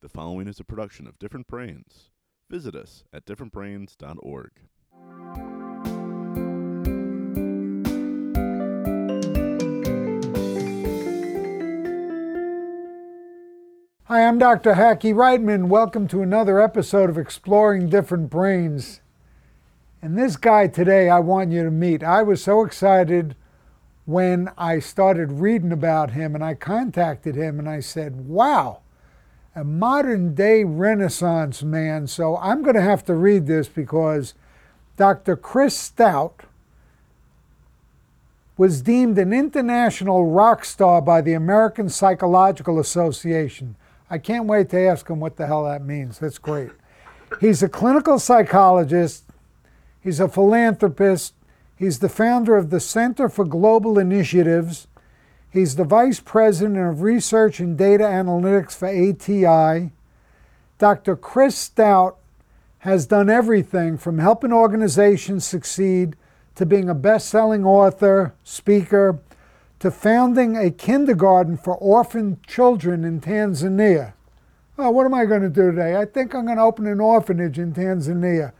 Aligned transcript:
The 0.00 0.08
following 0.08 0.46
is 0.46 0.60
a 0.60 0.64
production 0.64 1.08
of 1.08 1.18
Different 1.18 1.48
Brains. 1.48 2.10
Visit 2.48 2.76
us 2.76 3.02
at 3.12 3.26
differentbrains.org. 3.26 4.50
Hi, 14.04 14.24
I'm 14.24 14.38
Dr. 14.38 14.74
Hackie 14.74 15.12
Reitman. 15.12 15.66
Welcome 15.66 16.06
to 16.08 16.22
another 16.22 16.60
episode 16.60 17.10
of 17.10 17.18
Exploring 17.18 17.88
Different 17.88 18.30
Brains. 18.30 19.00
And 20.00 20.16
this 20.16 20.36
guy 20.36 20.68
today, 20.68 21.08
I 21.08 21.18
want 21.18 21.50
you 21.50 21.64
to 21.64 21.72
meet. 21.72 22.04
I 22.04 22.22
was 22.22 22.40
so 22.40 22.62
excited 22.62 23.34
when 24.04 24.48
I 24.56 24.78
started 24.78 25.40
reading 25.40 25.72
about 25.72 26.12
him 26.12 26.36
and 26.36 26.44
I 26.44 26.54
contacted 26.54 27.34
him 27.34 27.58
and 27.58 27.68
I 27.68 27.80
said, 27.80 28.28
wow, 28.28 28.82
a 29.58 29.64
modern 29.64 30.34
day 30.34 30.62
Renaissance 30.62 31.64
man. 31.64 32.06
So 32.06 32.36
I'm 32.36 32.62
going 32.62 32.76
to 32.76 32.82
have 32.82 33.04
to 33.06 33.14
read 33.14 33.46
this 33.46 33.66
because 33.66 34.34
Dr. 34.96 35.36
Chris 35.36 35.76
Stout 35.76 36.44
was 38.56 38.82
deemed 38.82 39.18
an 39.18 39.32
international 39.32 40.26
rock 40.26 40.64
star 40.64 41.02
by 41.02 41.20
the 41.20 41.32
American 41.32 41.88
Psychological 41.88 42.78
Association. 42.78 43.74
I 44.08 44.18
can't 44.18 44.46
wait 44.46 44.70
to 44.70 44.78
ask 44.78 45.08
him 45.08 45.20
what 45.20 45.36
the 45.36 45.46
hell 45.46 45.64
that 45.64 45.84
means. 45.84 46.18
That's 46.18 46.38
great. 46.38 46.70
He's 47.40 47.62
a 47.62 47.68
clinical 47.68 48.18
psychologist, 48.18 49.24
he's 50.00 50.18
a 50.18 50.28
philanthropist, 50.28 51.34
he's 51.76 51.98
the 51.98 52.08
founder 52.08 52.56
of 52.56 52.70
the 52.70 52.80
Center 52.80 53.28
for 53.28 53.44
Global 53.44 53.98
Initiatives, 53.98 54.86
He's 55.50 55.76
the 55.76 55.84
Vice 55.84 56.20
President 56.20 56.76
of 56.76 57.00
Research 57.00 57.58
and 57.58 57.76
Data 57.76 58.04
Analytics 58.04 58.76
for 58.76 58.88
ATI. 58.88 59.92
Dr. 60.78 61.16
Chris 61.16 61.56
Stout 61.56 62.18
has 62.80 63.06
done 63.06 63.30
everything 63.30 63.96
from 63.96 64.18
helping 64.18 64.52
organizations 64.52 65.46
succeed 65.46 66.16
to 66.54 66.66
being 66.66 66.90
a 66.90 66.94
best 66.94 67.30
selling 67.30 67.64
author, 67.64 68.34
speaker, 68.44 69.20
to 69.78 69.90
founding 69.90 70.56
a 70.56 70.70
kindergarten 70.70 71.56
for 71.56 71.76
orphan 71.76 72.38
children 72.46 73.02
in 73.02 73.20
Tanzania. 73.20 74.12
Oh, 74.76 74.90
what 74.90 75.06
am 75.06 75.14
I 75.14 75.24
going 75.24 75.42
to 75.42 75.48
do 75.48 75.70
today? 75.70 75.96
I 75.96 76.04
think 76.04 76.34
I'm 76.34 76.44
going 76.44 76.58
to 76.58 76.62
open 76.62 76.86
an 76.86 77.00
orphanage 77.00 77.58
in 77.58 77.72
Tanzania. 77.72 78.52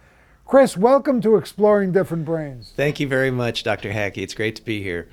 Chris, 0.47 0.77
welcome 0.77 1.21
to 1.21 1.37
Exploring 1.37 1.93
Different 1.93 2.25
Brains. 2.25 2.73
Thank 2.75 2.99
you 2.99 3.07
very 3.07 3.31
much, 3.31 3.63
Dr. 3.63 3.93
Hackie. 3.93 4.23
It's 4.23 4.33
great 4.33 4.57
to 4.57 4.65
be 4.65 4.83
here. 4.83 5.09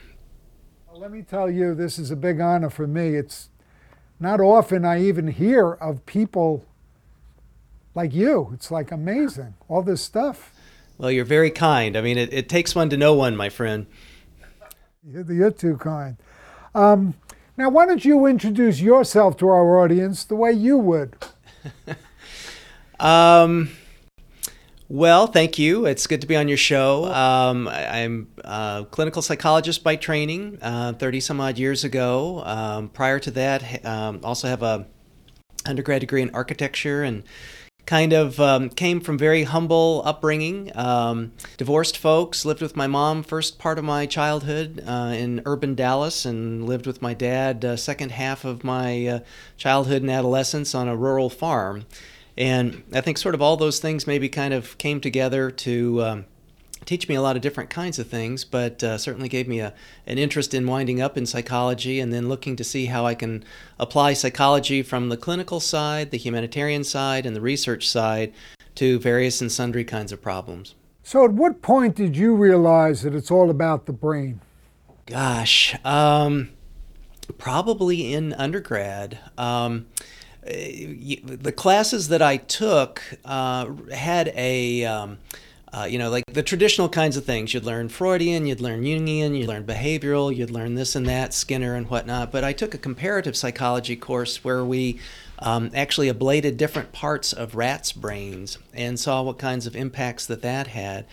Let 0.98 1.12
me 1.12 1.24
tell 1.24 1.52
you, 1.52 1.76
this 1.76 2.00
is 2.00 2.10
a 2.10 2.16
big 2.16 2.40
honor 2.40 2.70
for 2.70 2.88
me. 2.88 3.16
It's 3.16 3.50
not 4.18 4.40
often 4.40 4.86
I 4.86 5.04
even 5.04 5.28
hear 5.28 5.74
of 5.74 6.06
people 6.06 6.64
like 7.94 8.14
you. 8.14 8.52
It's 8.54 8.72
like 8.72 8.94
amazing, 8.94 9.56
all 9.68 9.82
this 9.82 10.02
stuff. 10.02 10.54
Well, 10.98 11.12
you're 11.12 11.26
very 11.26 11.52
kind. 11.52 11.98
I 11.98 12.02
mean, 12.02 12.18
it, 12.18 12.32
it 12.32 12.48
takes 12.48 12.74
one 12.74 12.90
to 12.92 12.98
know 12.98 13.14
one, 13.14 13.36
my 13.36 13.50
friend. 13.50 13.88
You're, 15.06 15.30
you're 15.30 15.52
too 15.52 15.76
kind. 15.76 16.16
Um, 16.74 17.16
now, 17.58 17.68
why 17.68 17.86
don't 17.86 18.06
you 18.06 18.26
introduce 18.26 18.80
yourself 18.80 19.36
to 19.38 19.50
our 19.50 19.82
audience 19.82 20.24
the 20.24 20.38
way 20.38 20.54
you 20.54 20.78
would? 20.78 21.18
um, 23.02 23.70
well, 24.88 25.28
thank 25.28 25.58
you. 25.58 25.86
It's 25.86 26.06
good 26.08 26.22
to 26.22 26.28
be 26.28 26.36
on 26.36 26.48
your 26.48 26.58
show. 26.58 27.06
Um, 27.06 27.68
I, 27.68 28.00
am 28.00 28.28
a 28.44 28.86
clinical 28.92 29.22
psychologist 29.22 29.84
by 29.84 29.96
training, 29.96 30.60
uh, 30.62 30.94
30 30.94 31.20
some 31.22 31.42
odd 31.42 31.58
years 31.58 31.84
ago. 31.84 32.44
Um, 32.46 32.90
prior 32.90 33.20
to 33.20 33.32
that, 33.32 33.86
um, 33.86 34.20
also 34.24 34.48
have 34.48 34.62
a 34.62 34.88
undergrad 35.66 36.02
degree 36.02 36.22
in 36.22 36.30
architecture 36.32 37.04
and 37.04 37.24
kind 37.86 38.14
of 38.14 38.40
um, 38.40 38.70
came 38.70 39.00
from 39.00 39.18
very 39.18 39.44
humble 39.44 40.02
upbringing. 40.06 40.76
Um, 40.76 41.34
divorced 41.58 41.98
folks, 41.98 42.46
lived 42.46 42.62
with 42.62 42.76
my 42.76 42.88
mom 42.88 43.24
first 43.24 43.60
part 43.60 43.78
of 43.78 43.86
my 43.86 44.06
childhood 44.06 44.84
uh, 44.86 45.14
in 45.16 45.42
urban 45.46 45.76
Dallas, 45.76 46.26
and 46.26 46.66
lived 46.66 46.88
with 46.88 47.02
my 47.02 47.14
dad 47.14 47.64
uh, 47.64 47.78
second 47.78 48.12
half 48.12 48.46
of 48.46 48.64
my 48.64 49.08
uh, 49.08 49.20
childhood 49.58 50.02
and 50.02 50.12
adolescence 50.12 50.74
on 50.74 50.88
a 50.88 50.96
rural 50.96 51.30
farm. 51.30 51.86
And 52.38 52.84
I 52.94 53.02
think 53.02 53.18
sort 53.18 53.36
of 53.36 53.42
all 53.42 53.58
those 53.58 53.80
things 53.80 54.08
maybe 54.08 54.28
kind 54.30 54.54
of 54.54 54.78
came 54.78 55.00
together 55.00 55.50
to 55.52 56.04
um, 56.04 56.26
teach 56.86 57.08
me 57.08 57.16
a 57.16 57.22
lot 57.22 57.36
of 57.36 57.42
different 57.42 57.70
kinds 57.70 57.98
of 57.98 58.08
things, 58.08 58.44
but 58.44 58.84
uh, 58.84 58.98
certainly 58.98 59.30
gave 59.30 59.48
me 59.48 59.60
a, 59.60 59.74
an 60.06 60.18
interest 60.18 60.54
in 60.54 60.68
winding 60.68 61.02
up 61.02 61.18
in 61.18 61.26
psychology 61.26 62.00
and 62.00 62.14
then 62.14 62.30
looking 62.30 62.56
to 62.56 62.64
see 62.64 62.88
how 62.88 63.06
I 63.06 63.16
can 63.16 63.44
apply 63.80 64.14
psychology 64.14 64.84
from 64.84 65.10
the 65.10 65.18
clinical 65.18 65.60
side, 65.60 66.12
the 66.12 66.18
humanitarian 66.18 66.84
side, 66.84 67.26
and 67.26 67.36
the 67.36 67.42
research 67.42 67.88
side 67.88 68.34
to 68.76 69.00
various 69.00 69.42
and 69.42 69.52
sundry 69.52 69.84
kinds 69.84 70.12
of 70.12 70.22
problems. 70.22 70.76
So, 71.04 71.24
at 71.24 71.32
what 71.32 71.62
point 71.62 71.96
did 71.96 72.18
you 72.18 72.36
realize 72.36 73.04
that 73.04 73.16
it's 73.16 73.32
all 73.32 73.50
about 73.50 73.86
the 73.86 73.94
brain? 73.94 74.42
Gosh, 75.06 75.76
um, 75.86 76.50
probably 77.38 78.12
in 78.12 78.34
undergrad. 78.34 79.20
Um, 79.38 79.86
the 80.46 81.54
classes 81.56 82.10
that 82.10 82.22
I 82.22 82.38
took 82.38 83.02
uh, 83.26 83.68
had 83.92 84.32
a, 84.36 84.86
um, 84.86 85.18
uh, 85.74 85.88
you 85.90 85.98
know, 85.98 86.10
like 86.10 86.24
the 86.32 86.44
traditional 86.44 86.88
kinds 86.88 87.18
of 87.18 87.26
things. 87.26 87.54
You'd 87.54 87.66
learn 87.66 87.90
Freudian, 87.90 88.46
you'd 88.46 88.62
learn 88.62 88.84
Jungian, 88.84 89.38
you'd 89.38 89.48
learn 89.48 89.64
behavioral, 89.66 90.36
you'd 90.36 90.52
learn 90.52 90.76
this 90.76 90.96
and 90.96 91.08
that, 91.08 91.34
Skinner 91.34 91.76
and 91.76 91.90
whatnot. 91.90 92.32
But 92.32 92.44
I 92.44 92.54
took 92.54 92.74
a 92.74 92.78
comparative 92.78 93.36
psychology 93.36 93.96
course 93.96 94.44
where 94.44 94.64
we 94.64 95.00
um, 95.40 95.72
actually 95.74 96.12
ablated 96.12 96.58
different 96.58 96.92
parts 96.92 97.34
of 97.34 97.56
rats' 97.56 97.92
brains 97.92 98.58
and 98.74 99.00
saw 99.00 99.24
what 99.24 99.38
kinds 99.38 99.66
of 99.66 99.76
impacts 99.76 100.26
that 100.28 100.44
that 100.44 100.68
had. 100.68 101.06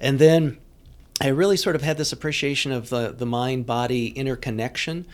And 0.00 0.18
then 0.18 0.58
I 1.20 1.28
really 1.28 1.56
sort 1.56 1.76
of 1.76 1.82
had 1.82 1.96
this 1.96 2.12
appreciation 2.12 2.72
of 2.72 2.88
the, 2.88 3.14
the 3.16 3.26
mind 3.26 3.66
body 3.66 4.08
interconnection 4.08 5.06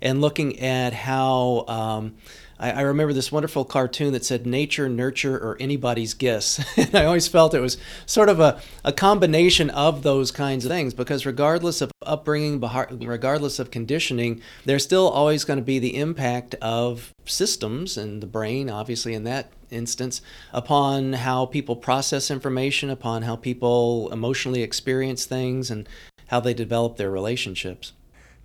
and 0.00 0.20
looking 0.20 0.58
at 0.60 0.92
how. 0.92 1.64
Um, 1.68 2.14
I, 2.60 2.72
I, 2.72 2.80
remember 2.80 3.12
this 3.12 3.30
wonderful 3.30 3.64
cartoon 3.64 4.12
that 4.14 4.24
said 4.24 4.44
nature, 4.44 4.88
nurture, 4.88 5.36
or 5.36 5.56
anybody's 5.60 6.12
guess. 6.12 6.64
and 6.76 6.92
I 6.92 7.04
always 7.04 7.28
felt 7.28 7.54
it 7.54 7.60
was 7.60 7.78
sort 8.04 8.28
of 8.28 8.40
a, 8.40 8.60
a 8.84 8.92
combination 8.92 9.70
of 9.70 10.02
those 10.02 10.32
kinds 10.32 10.64
of 10.64 10.70
things 10.70 10.92
because 10.92 11.24
regardless 11.24 11.80
of 11.80 11.92
upbringing, 12.02 12.60
regardless 12.60 13.60
of 13.60 13.70
conditioning, 13.70 14.42
there's 14.64 14.82
still 14.82 15.08
always 15.08 15.44
going 15.44 15.58
to 15.60 15.64
be 15.64 15.78
the 15.78 15.96
impact 15.96 16.56
of 16.56 17.12
systems 17.26 17.96
and 17.96 18.20
the 18.20 18.26
brain, 18.26 18.68
obviously, 18.68 19.14
in 19.14 19.22
that 19.22 19.52
instance, 19.70 20.20
upon 20.52 21.12
how 21.12 21.46
people 21.46 21.76
process 21.76 22.28
information, 22.28 22.90
upon 22.90 23.22
how 23.22 23.36
people 23.36 24.10
emotionally 24.12 24.62
experience 24.62 25.26
things, 25.26 25.70
and 25.70 25.88
how 26.28 26.40
they 26.40 26.54
develop 26.54 26.96
their 26.96 27.10
relationships. 27.10 27.92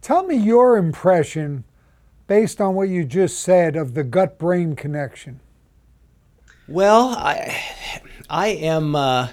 Tell 0.03 0.23
me 0.23 0.35
your 0.35 0.75
impression 0.75 1.63
based 2.27 2.59
on 2.59 2.75
what 2.75 2.89
you 2.89 3.05
just 3.05 3.39
said 3.39 3.77
of 3.77 3.93
the 3.93 4.03
gut 4.03 4.37
brain 4.37 4.75
connection? 4.75 5.39
Well, 6.67 7.15
I, 7.17 7.57
I 8.29 8.47
am 8.47 8.97
uh, 8.97 9.29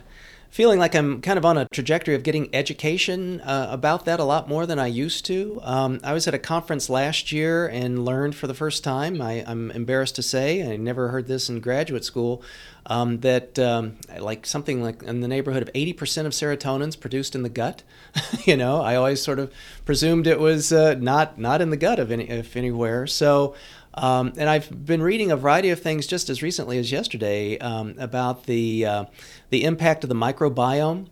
feeling 0.50 0.78
like 0.78 0.94
I'm 0.94 1.20
kind 1.22 1.38
of 1.38 1.44
on 1.44 1.56
a 1.56 1.66
trajectory 1.72 2.14
of 2.14 2.22
getting 2.22 2.52
education 2.54 3.40
uh, 3.40 3.68
about 3.70 4.04
that 4.04 4.20
a 4.20 4.24
lot 4.24 4.48
more 4.48 4.66
than 4.66 4.78
I 4.78 4.88
used 4.88 5.24
to. 5.26 5.60
Um, 5.62 6.00
I 6.02 6.12
was 6.12 6.26
at 6.26 6.34
a 6.34 6.38
conference 6.38 6.90
last 6.90 7.30
year 7.30 7.68
and 7.68 8.04
learned 8.04 8.34
for 8.34 8.46
the 8.46 8.54
first 8.54 8.82
time, 8.82 9.22
I, 9.22 9.44
am 9.46 9.70
embarrassed 9.70 10.16
to 10.16 10.22
say, 10.22 10.70
I 10.70 10.76
never 10.76 11.08
heard 11.08 11.28
this 11.28 11.48
in 11.48 11.60
graduate 11.60 12.04
school, 12.04 12.42
um, 12.86 13.20
that 13.20 13.58
um, 13.58 13.96
like 14.18 14.44
something 14.44 14.82
like 14.82 15.02
in 15.04 15.20
the 15.20 15.28
neighborhood 15.28 15.62
of 15.62 15.72
80% 15.72 16.26
of 16.26 16.32
serotonin 16.32 16.88
is 16.88 16.96
produced 16.96 17.34
in 17.36 17.42
the 17.42 17.48
gut. 17.48 17.84
you 18.44 18.56
know, 18.56 18.80
I 18.80 18.96
always 18.96 19.22
sort 19.22 19.38
of 19.38 19.52
presumed 19.84 20.26
it 20.26 20.40
was 20.40 20.72
uh, 20.72 20.94
not 20.94 21.38
not 21.38 21.60
in 21.60 21.70
the 21.70 21.76
gut 21.76 21.98
of 21.98 22.10
any 22.10 22.28
if 22.28 22.56
anywhere. 22.56 23.06
So. 23.06 23.54
Um, 23.94 24.32
and 24.36 24.48
I've 24.48 24.86
been 24.86 25.02
reading 25.02 25.30
a 25.32 25.36
variety 25.36 25.70
of 25.70 25.80
things 25.80 26.06
just 26.06 26.30
as 26.30 26.42
recently 26.42 26.78
as 26.78 26.92
yesterday 26.92 27.58
um, 27.58 27.94
about 27.98 28.44
the 28.44 28.86
uh, 28.86 29.04
the 29.50 29.64
impact 29.64 30.04
of 30.04 30.08
the 30.08 30.14
microbiome 30.14 31.08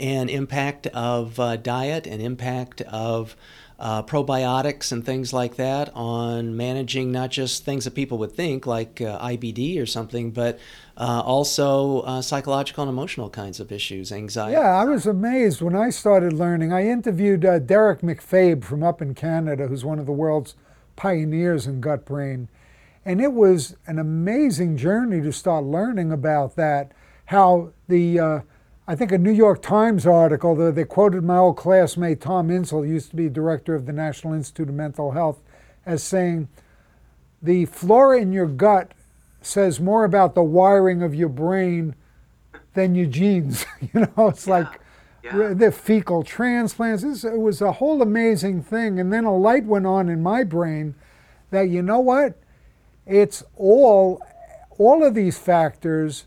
and 0.00 0.30
impact 0.30 0.86
of 0.88 1.38
uh, 1.38 1.56
diet 1.56 2.06
and 2.06 2.20
impact 2.20 2.80
of 2.82 3.36
uh, 3.78 4.02
probiotics 4.02 4.92
and 4.92 5.04
things 5.04 5.32
like 5.32 5.56
that 5.56 5.90
on 5.94 6.56
managing 6.56 7.10
not 7.10 7.30
just 7.30 7.64
things 7.64 7.84
that 7.84 7.94
people 7.94 8.18
would 8.18 8.32
think 8.32 8.66
like 8.66 9.00
uh, 9.00 9.18
IBD 9.20 9.80
or 9.80 9.86
something, 9.86 10.30
but 10.30 10.58
uh, 10.96 11.22
also 11.24 12.00
uh, 12.00 12.22
psychological 12.22 12.82
and 12.82 12.90
emotional 12.90 13.28
kinds 13.28 13.58
of 13.58 13.72
issues, 13.72 14.12
anxiety. 14.12 14.52
Yeah, 14.52 14.76
I 14.76 14.84
was 14.84 15.06
amazed 15.06 15.60
when 15.60 15.74
I 15.74 15.90
started 15.90 16.32
learning. 16.32 16.72
I 16.72 16.86
interviewed 16.86 17.44
uh, 17.44 17.58
Derrick 17.58 18.00
MacFabe 18.00 18.64
from 18.64 18.82
up 18.82 19.02
in 19.02 19.14
Canada, 19.14 19.66
who's 19.66 19.84
one 19.84 19.98
of 19.98 20.06
the 20.06 20.12
world's 20.12 20.54
pioneers 20.96 21.66
in 21.66 21.80
gut 21.80 22.04
brain. 22.04 22.48
And 23.04 23.20
it 23.20 23.32
was 23.32 23.76
an 23.86 23.98
amazing 23.98 24.76
journey 24.76 25.20
to 25.20 25.32
start 25.32 25.64
learning 25.64 26.10
about 26.10 26.56
that, 26.56 26.92
how 27.26 27.72
the 27.88 28.18
uh, 28.18 28.40
I 28.86 28.94
think 28.94 29.12
a 29.12 29.18
New 29.18 29.32
York 29.32 29.62
Times 29.62 30.06
article, 30.06 30.54
that 30.56 30.74
they 30.74 30.84
quoted 30.84 31.24
my 31.24 31.38
old 31.38 31.56
classmate 31.56 32.20
Tom 32.20 32.50
Insel, 32.50 32.86
used 32.86 33.10
to 33.10 33.16
be 33.16 33.30
director 33.30 33.74
of 33.74 33.86
the 33.86 33.92
National 33.94 34.34
Institute 34.34 34.68
of 34.68 34.74
Mental 34.74 35.12
Health, 35.12 35.40
as 35.86 36.02
saying, 36.02 36.48
the 37.40 37.64
flora 37.66 38.20
in 38.20 38.32
your 38.32 38.46
gut 38.46 38.92
says 39.40 39.80
more 39.80 40.04
about 40.04 40.34
the 40.34 40.42
wiring 40.42 41.02
of 41.02 41.14
your 41.14 41.28
brain 41.28 41.94
than 42.74 42.94
your 42.94 43.06
genes. 43.06 43.64
you 43.80 44.00
know, 44.00 44.28
it's 44.28 44.46
Yeah, 44.46 44.64
like 44.64 44.80
yeah. 45.24 45.54
the 45.54 45.72
fecal 45.72 46.22
transplants. 46.22 47.02
This, 47.02 47.24
it 47.24 47.40
was 47.40 47.60
a 47.60 47.72
whole 47.72 48.02
amazing 48.02 48.62
thing. 48.62 49.00
And 49.00 49.12
then 49.12 49.24
a 49.24 49.36
light 49.36 49.64
went 49.64 49.86
on 49.86 50.08
in 50.08 50.22
my 50.22 50.44
brain 50.44 50.94
that, 51.50 51.68
you 51.68 51.82
know 51.82 52.00
what? 52.00 52.36
It's 53.06 53.42
all, 53.56 54.22
all 54.78 55.04
of 55.04 55.14
these 55.14 55.38
factors 55.38 56.26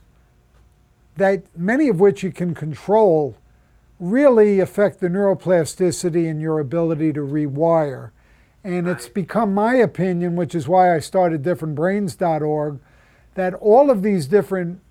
that 1.15 1.43
many 1.55 1.89
of 1.89 1.99
which 1.99 2.23
you 2.23 2.31
can 2.31 2.53
control 2.53 3.37
really 3.99 4.59
affect 4.59 4.99
the 4.99 5.07
neuroplasticity 5.07 6.29
and 6.29 6.41
your 6.41 6.59
ability 6.59 7.13
to 7.13 7.21
rewire. 7.21 8.11
And 8.63 8.87
it's 8.87 9.07
become 9.07 9.53
my 9.53 9.75
opinion, 9.75 10.35
which 10.35 10.53
is 10.53 10.67
why 10.67 10.93
I 10.93 10.99
started 10.99 11.41
differentbrains.org, 11.41 12.79
that 13.35 13.53
all 13.55 13.89
of 13.89 14.03
these 14.03 14.27
different 14.27 14.81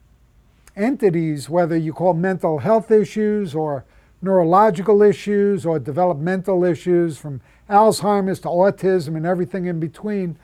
entities, 0.75 1.49
whether 1.49 1.77
you 1.77 1.93
call 1.93 2.15
mental 2.15 2.59
health 2.59 2.91
issues 2.91 3.55
or 3.55 3.85
neurological 4.27 5.03
issues 5.03 5.65
or 5.65 5.79
developmental 5.79 6.65
issues 6.65 7.17
from 7.17 7.41
Alzheimer's 7.71 8.41
to 8.41 8.49
autism 8.49 9.17
and 9.17 9.25
everything 9.25 9.67
in 9.67 9.81
between, 9.81 10.39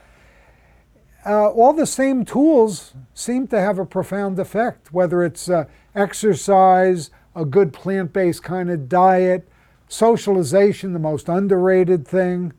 uh, 1.27 1.51
all 1.51 1.73
the 1.73 1.87
same 1.87 2.25
tools 2.25 2.95
seem 3.15 3.47
to 3.49 3.61
have 3.61 3.79
a 3.79 3.85
profound 3.85 4.39
effect, 4.39 4.93
whether 4.93 5.23
it's 5.23 5.49
uh, 5.49 5.65
exercise, 5.95 7.11
a 7.37 7.45
good 7.45 7.73
plant 7.73 8.13
based 8.13 8.43
kind 8.43 8.71
of 8.71 8.89
diet, 8.89 9.49
socialization, 9.89 10.93
the 10.93 10.99
most 10.99 11.29
underrated 11.29 12.07
thing, 12.07 12.53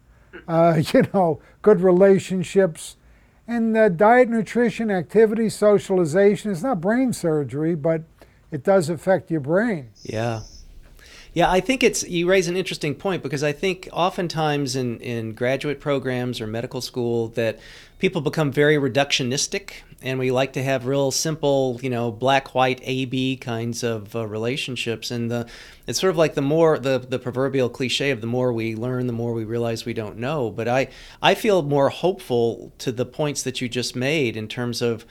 uh, 0.47 0.81
you 0.93 1.03
know, 1.13 1.41
good 1.61 1.81
relationships. 1.81 2.97
And 3.45 3.75
uh, 3.75 3.89
diet, 3.89 4.29
nutrition, 4.29 4.89
activity, 4.89 5.49
socialization, 5.49 6.51
it's 6.51 6.63
not 6.63 6.79
brain 6.79 7.11
surgery, 7.11 7.75
but 7.75 8.03
it 8.51 8.63
does 8.63 8.89
affect 8.89 9.29
your 9.29 9.41
brain. 9.41 9.89
Yeah. 10.03 10.41
Yeah, 11.35 11.49
I 11.49 11.61
think 11.61 11.81
it's 11.81 12.07
you 12.07 12.29
raise 12.29 12.47
an 12.47 12.55
interesting 12.55 12.93
point 12.93 13.23
because 13.23 13.43
I 13.43 13.53
think 13.53 13.89
oftentimes 13.91 14.75
in, 14.75 14.99
in 14.99 15.33
graduate 15.33 15.79
programs 15.79 16.39
or 16.39 16.45
medical 16.45 16.79
school 16.79 17.29
that 17.29 17.59
people 17.97 18.21
become 18.21 18.51
very 18.51 18.75
reductionistic 18.75 19.81
and 20.03 20.19
we 20.19 20.29
like 20.29 20.53
to 20.53 20.61
have 20.61 20.85
real 20.85 21.09
simple, 21.09 21.79
you 21.81 21.89
know, 21.89 22.11
black 22.11 22.53
white 22.53 22.81
A 22.83 23.05
B 23.05 23.35
kinds 23.35 23.83
of 23.83 24.15
uh, 24.15 24.27
relationships. 24.27 25.09
And 25.09 25.31
the 25.31 25.47
it's 25.87 25.99
sort 25.99 26.11
of 26.11 26.17
like 26.17 26.35
the 26.35 26.41
more 26.43 26.77
the 26.77 26.99
the 26.99 27.17
proverbial 27.17 27.69
cliche 27.69 28.11
of 28.11 28.21
the 28.21 28.27
more 28.27 28.53
we 28.53 28.75
learn 28.75 29.07
the 29.07 29.13
more 29.13 29.33
we 29.33 29.43
realize 29.43 29.85
we 29.85 29.93
don't 29.93 30.17
know, 30.17 30.51
but 30.51 30.67
I 30.67 30.89
I 31.19 31.33
feel 31.33 31.63
more 31.63 31.89
hopeful 31.89 32.71
to 32.77 32.91
the 32.91 33.05
points 33.05 33.41
that 33.41 33.59
you 33.59 33.67
just 33.67 33.95
made 33.95 34.37
in 34.37 34.47
terms 34.47 34.83
of 34.83 35.03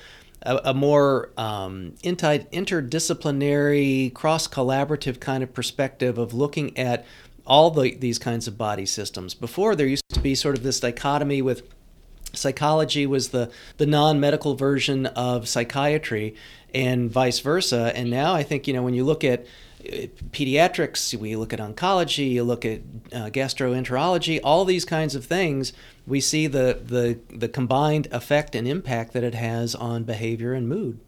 a, 0.42 0.60
a 0.66 0.74
more 0.74 1.30
um, 1.36 1.94
interdisciplinary, 2.02 4.12
cross 4.14 4.48
collaborative 4.48 5.20
kind 5.20 5.42
of 5.42 5.54
perspective 5.54 6.18
of 6.18 6.34
looking 6.34 6.76
at 6.78 7.06
all 7.46 7.70
the, 7.70 7.94
these 7.94 8.18
kinds 8.18 8.48
of 8.48 8.58
body 8.58 8.86
systems. 8.86 9.34
Before, 9.34 9.74
there 9.74 9.86
used 9.86 10.08
to 10.10 10.20
be 10.20 10.34
sort 10.34 10.56
of 10.56 10.62
this 10.62 10.80
dichotomy 10.80 11.42
with 11.42 11.62
psychology 12.32 13.06
was 13.06 13.28
the, 13.28 13.50
the 13.76 13.86
non 13.86 14.18
medical 14.20 14.54
version 14.54 15.06
of 15.06 15.48
psychiatry 15.48 16.34
and 16.74 17.10
vice 17.10 17.40
versa. 17.40 17.92
And 17.94 18.10
now 18.10 18.34
I 18.34 18.42
think, 18.42 18.66
you 18.66 18.74
know, 18.74 18.82
when 18.82 18.94
you 18.94 19.04
look 19.04 19.24
at 19.24 19.46
pediatrics, 20.30 21.14
we 21.14 21.36
look 21.36 21.52
at 21.52 21.58
oncology, 21.58 22.30
you 22.30 22.44
look 22.44 22.64
at 22.64 22.80
uh, 23.12 23.30
gastroenterology, 23.30 24.40
all 24.42 24.64
these 24.64 24.84
kinds 24.84 25.14
of 25.14 25.24
things, 25.24 25.72
we 26.06 26.20
see 26.20 26.46
the, 26.46 26.80
the, 26.84 27.18
the 27.36 27.48
combined 27.48 28.08
effect 28.10 28.54
and 28.54 28.66
impact 28.66 29.12
that 29.12 29.24
it 29.24 29.34
has 29.34 29.74
on 29.74 30.04
behavior 30.04 30.52
and 30.52 30.68
mood. 30.68 30.98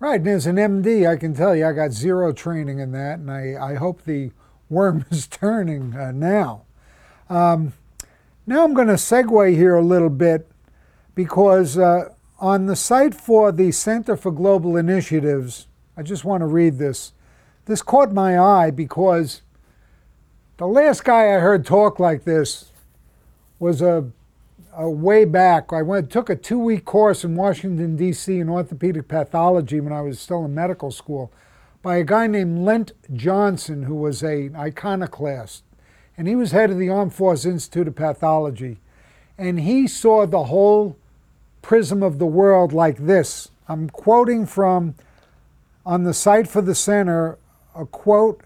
Right, 0.00 0.20
and 0.20 0.28
as 0.28 0.46
an 0.46 0.56
MD, 0.56 1.08
I 1.08 1.16
can 1.16 1.34
tell 1.34 1.56
you 1.56 1.66
I 1.66 1.72
got 1.72 1.92
zero 1.92 2.32
training 2.32 2.78
in 2.78 2.92
that, 2.92 3.18
and 3.18 3.30
I, 3.30 3.72
I 3.72 3.74
hope 3.74 4.04
the 4.04 4.30
worm 4.68 5.04
is 5.10 5.26
turning 5.26 5.96
uh, 5.96 6.12
now. 6.12 6.62
Um, 7.28 7.72
now 8.46 8.64
I'm 8.64 8.74
going 8.74 8.88
to 8.88 8.94
segue 8.94 9.54
here 9.54 9.74
a 9.74 9.82
little 9.82 10.10
bit 10.10 10.48
because 11.14 11.76
uh, 11.76 12.10
on 12.38 12.66
the 12.66 12.76
site 12.76 13.14
for 13.14 13.50
the 13.50 13.72
Center 13.72 14.16
for 14.16 14.30
Global 14.30 14.76
Initiatives, 14.76 15.66
I 15.96 16.02
just 16.02 16.24
want 16.24 16.42
to 16.42 16.46
read 16.46 16.78
this. 16.78 17.12
This 17.68 17.82
caught 17.82 18.12
my 18.12 18.38
eye 18.38 18.70
because 18.70 19.42
the 20.56 20.66
last 20.66 21.04
guy 21.04 21.36
I 21.36 21.38
heard 21.38 21.66
talk 21.66 22.00
like 22.00 22.24
this 22.24 22.72
was 23.58 23.82
a 23.82 24.06
uh, 24.80 24.88
way 24.88 25.26
back. 25.26 25.70
I 25.70 25.82
went 25.82 26.10
took 26.10 26.30
a 26.30 26.34
two 26.34 26.58
week 26.58 26.86
course 26.86 27.24
in 27.24 27.36
Washington 27.36 27.94
D.C. 27.94 28.38
in 28.38 28.48
orthopedic 28.48 29.06
pathology 29.06 29.80
when 29.80 29.92
I 29.92 30.00
was 30.00 30.18
still 30.18 30.46
in 30.46 30.54
medical 30.54 30.90
school 30.90 31.30
by 31.82 31.98
a 31.98 32.04
guy 32.04 32.26
named 32.26 32.60
Lent 32.60 32.92
Johnson, 33.12 33.82
who 33.82 33.96
was 33.96 34.24
a 34.24 34.48
iconoclast, 34.56 35.62
and 36.16 36.26
he 36.26 36.34
was 36.34 36.52
head 36.52 36.70
of 36.70 36.78
the 36.78 36.88
Armed 36.88 37.12
Forces 37.12 37.44
Institute 37.44 37.88
of 37.88 37.96
Pathology, 37.96 38.78
and 39.36 39.60
he 39.60 39.86
saw 39.86 40.24
the 40.24 40.44
whole 40.44 40.96
prism 41.60 42.02
of 42.02 42.18
the 42.18 42.26
world 42.26 42.72
like 42.72 42.96
this. 42.96 43.50
I'm 43.68 43.90
quoting 43.90 44.46
from 44.46 44.94
on 45.84 46.04
the 46.04 46.14
site 46.14 46.48
for 46.48 46.62
the 46.62 46.74
center 46.74 47.36
a 47.78 47.86
quote 47.86 48.42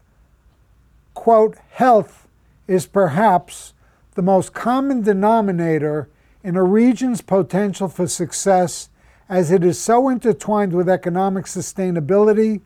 quote 1.15 1.57
health 1.71 2.29
is 2.69 2.87
perhaps 2.87 3.73
the 4.15 4.23
most 4.23 4.53
common 4.53 5.01
denominator 5.01 6.09
in 6.45 6.55
a 6.55 6.63
region's 6.63 7.23
potential 7.23 7.89
for 7.89 8.07
success 8.07 8.91
as 9.29 9.51
it 9.51 9.65
is 9.65 9.81
so 9.81 10.09
intertwined 10.09 10.75
with 10.75 10.89
economic 10.89 11.47
sustainability, 11.47 12.61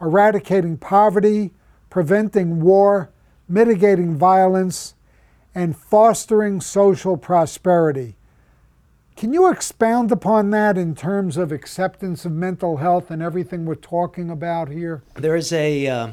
eradicating 0.00 0.76
poverty, 0.76 1.52
preventing 1.88 2.60
war, 2.60 3.10
mitigating 3.48 4.14
violence, 4.14 4.94
and 5.54 5.76
fostering 5.76 6.60
social 6.60 7.16
prosperity. 7.16 8.14
Can 9.20 9.34
you 9.34 9.50
expound 9.50 10.10
upon 10.10 10.48
that 10.48 10.78
in 10.78 10.94
terms 10.94 11.36
of 11.36 11.52
acceptance 11.52 12.24
of 12.24 12.32
mental 12.32 12.78
health 12.78 13.10
and 13.10 13.20
everything 13.20 13.66
we're 13.66 13.74
talking 13.74 14.30
about 14.30 14.70
here? 14.70 15.02
There 15.12 15.36
is 15.36 15.52
a 15.52 15.86
uh, 15.86 16.12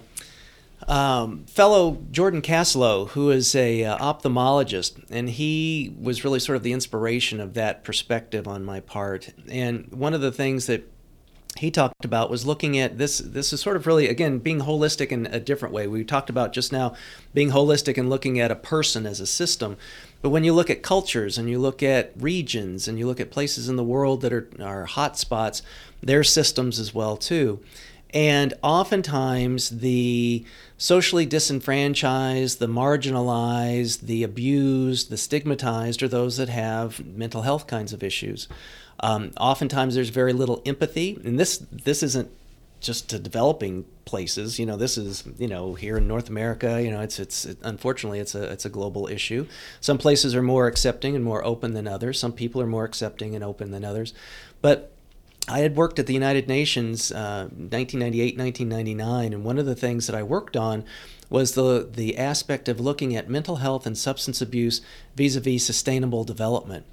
um, 0.90 1.46
fellow, 1.46 2.04
Jordan 2.12 2.42
Kassalow, 2.42 3.08
who 3.12 3.32
is 3.32 3.56
a 3.56 3.86
uh, 3.86 3.98
ophthalmologist, 4.00 5.06
and 5.10 5.30
he 5.30 5.96
was 5.98 6.26
really 6.26 6.42
sort 6.42 6.58
of 6.58 6.64
the 6.64 6.74
inspiration 6.74 7.40
of 7.40 7.54
that 7.54 7.86
perspective 7.86 8.46
on 8.46 8.66
my 8.66 8.82
part. 8.82 9.34
And 9.50 9.88
one 9.94 10.14
of 10.14 10.20
the 10.20 10.34
things 10.34 10.66
that 10.66 10.92
he 11.60 11.72
talked 11.72 12.06
about 12.06 12.30
was 12.30 12.46
looking 12.46 12.78
at 12.78 12.98
this 12.98 13.20
this 13.20 13.52
is 13.52 13.60
sort 13.62 13.76
of 13.76 13.88
really 13.88 14.08
again 14.08 14.40
being 14.40 14.60
holistic 14.60 15.12
in 15.12 15.26
a 15.28 15.40
different 15.40 15.74
way 15.74 15.88
we 15.88 16.04
talked 16.04 16.30
about 16.30 16.54
just 16.54 16.72
now 16.72 16.94
being 17.34 17.50
holistic 17.50 17.98
and 17.98 18.10
looking 18.10 18.40
at 18.40 18.52
a 18.52 18.56
person 18.56 19.06
as 19.06 19.20
a 19.20 19.28
system 19.28 19.78
but 20.22 20.30
when 20.30 20.44
you 20.44 20.54
look 20.54 20.70
at 20.70 20.82
cultures 20.82 21.38
and 21.38 21.50
you 21.50 21.60
look 21.60 21.82
at 21.84 22.12
regions 22.18 22.88
and 22.88 22.98
you 22.98 23.06
look 23.06 23.20
at 23.20 23.32
places 23.32 23.70
in 23.70 23.76
the 23.76 23.84
world 23.84 24.22
that 24.22 24.34
are, 24.34 24.50
are 24.62 24.86
hot 24.86 25.18
spots 25.18 25.62
they're 26.02 26.24
systems 26.24 26.80
as 26.80 26.94
well 26.94 27.18
too 27.18 27.60
and 28.14 28.54
oftentimes 28.64 29.70
the 29.70 30.46
socially 30.78 31.26
disenfranchised, 31.26 32.60
the 32.60 32.68
marginalized, 32.68 34.02
the 34.02 34.24
abused, 34.24 35.10
the 35.10 35.18
stigmatized 35.18 36.02
are 36.02 36.08
those 36.08 36.38
that 36.38 36.50
have 36.50 37.06
mental 37.06 37.42
health 37.42 37.68
kinds 37.68 37.94
of 37.94 38.04
issues. 38.04 38.48
Um, 39.02 39.32
oftentimes 39.40 39.96
there's 39.96 40.10
very 40.10 40.34
little 40.34 40.62
empathy, 40.66 41.20
and 41.24 41.40
this 41.40 41.58
this 41.72 42.02
isn't 42.02 42.32
just 42.88 43.10
to 43.10 43.20
developing 43.20 43.84
places. 44.06 44.58
You 44.58 44.66
know, 44.66 44.78
this 44.78 44.98
is 44.98 45.24
you 45.38 45.48
know 45.48 45.76
here 45.76 45.98
in 45.98 46.08
North 46.08 46.30
America. 46.30 46.82
You 46.82 46.90
know, 46.90 47.02
it's 47.02 47.20
it's 47.20 47.46
it, 47.46 47.58
unfortunately 47.62 48.20
it's 48.20 48.34
a 48.34 48.44
it's 48.52 48.66
a 48.66 48.70
global 48.70 49.08
issue. 49.08 49.46
Some 49.82 50.00
places 50.00 50.34
are 50.34 50.42
more 50.42 50.66
accepting 50.66 51.14
and 51.14 51.24
more 51.24 51.46
open 51.46 51.74
than 51.74 51.88
others. 51.88 52.18
Some 52.18 52.32
people 52.32 52.62
are 52.62 52.68
more 52.68 52.86
accepting 52.86 53.36
and 53.36 53.44
open 53.44 53.72
than 53.72 53.84
others, 53.84 54.14
but 54.62 54.94
I 55.50 55.60
had 55.60 55.76
worked 55.76 56.00
at 56.00 56.08
the 56.08 56.14
United 56.14 56.48
Nations 56.48 57.12
uh, 57.12 57.48
1998, 57.52 58.38
1999, 58.38 59.34
and 59.34 59.44
one 59.44 59.58
of 59.58 59.66
the 59.66 59.76
things 59.76 60.08
that 60.08 60.16
I 60.16 60.24
worked 60.24 60.58
on 60.58 60.84
was 61.30 61.54
the 61.54 61.90
the 61.92 62.18
aspect 62.18 62.70
of 62.70 62.80
looking 62.80 63.16
at 63.18 63.30
mental 63.30 63.58
health 63.58 63.86
and 63.86 63.98
substance 63.98 64.42
abuse 64.42 64.82
vis-a-vis 65.16 65.66
sustainable 65.66 66.24
development. 66.24 66.86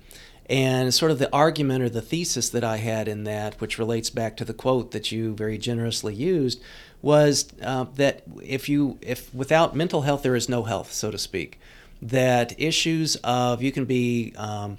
And 0.50 0.92
sort 0.92 1.10
of 1.10 1.18
the 1.18 1.32
argument 1.32 1.82
or 1.82 1.88
the 1.88 2.02
thesis 2.02 2.50
that 2.50 2.64
I 2.64 2.76
had 2.76 3.08
in 3.08 3.24
that, 3.24 3.60
which 3.60 3.78
relates 3.78 4.10
back 4.10 4.36
to 4.36 4.44
the 4.44 4.52
quote 4.52 4.90
that 4.90 5.10
you 5.10 5.34
very 5.34 5.56
generously 5.56 6.14
used, 6.14 6.60
was 7.00 7.48
uh, 7.62 7.84
that 7.96 8.22
if 8.42 8.68
you 8.68 8.98
if 9.00 9.34
without 9.34 9.74
mental 9.74 10.02
health 10.02 10.22
there 10.22 10.36
is 10.36 10.48
no 10.48 10.64
health, 10.64 10.92
so 10.92 11.10
to 11.10 11.18
speak. 11.18 11.58
That 12.02 12.58
issues 12.60 13.16
of 13.24 13.62
you 13.62 13.72
can 13.72 13.86
be 13.86 14.34
um, 14.36 14.76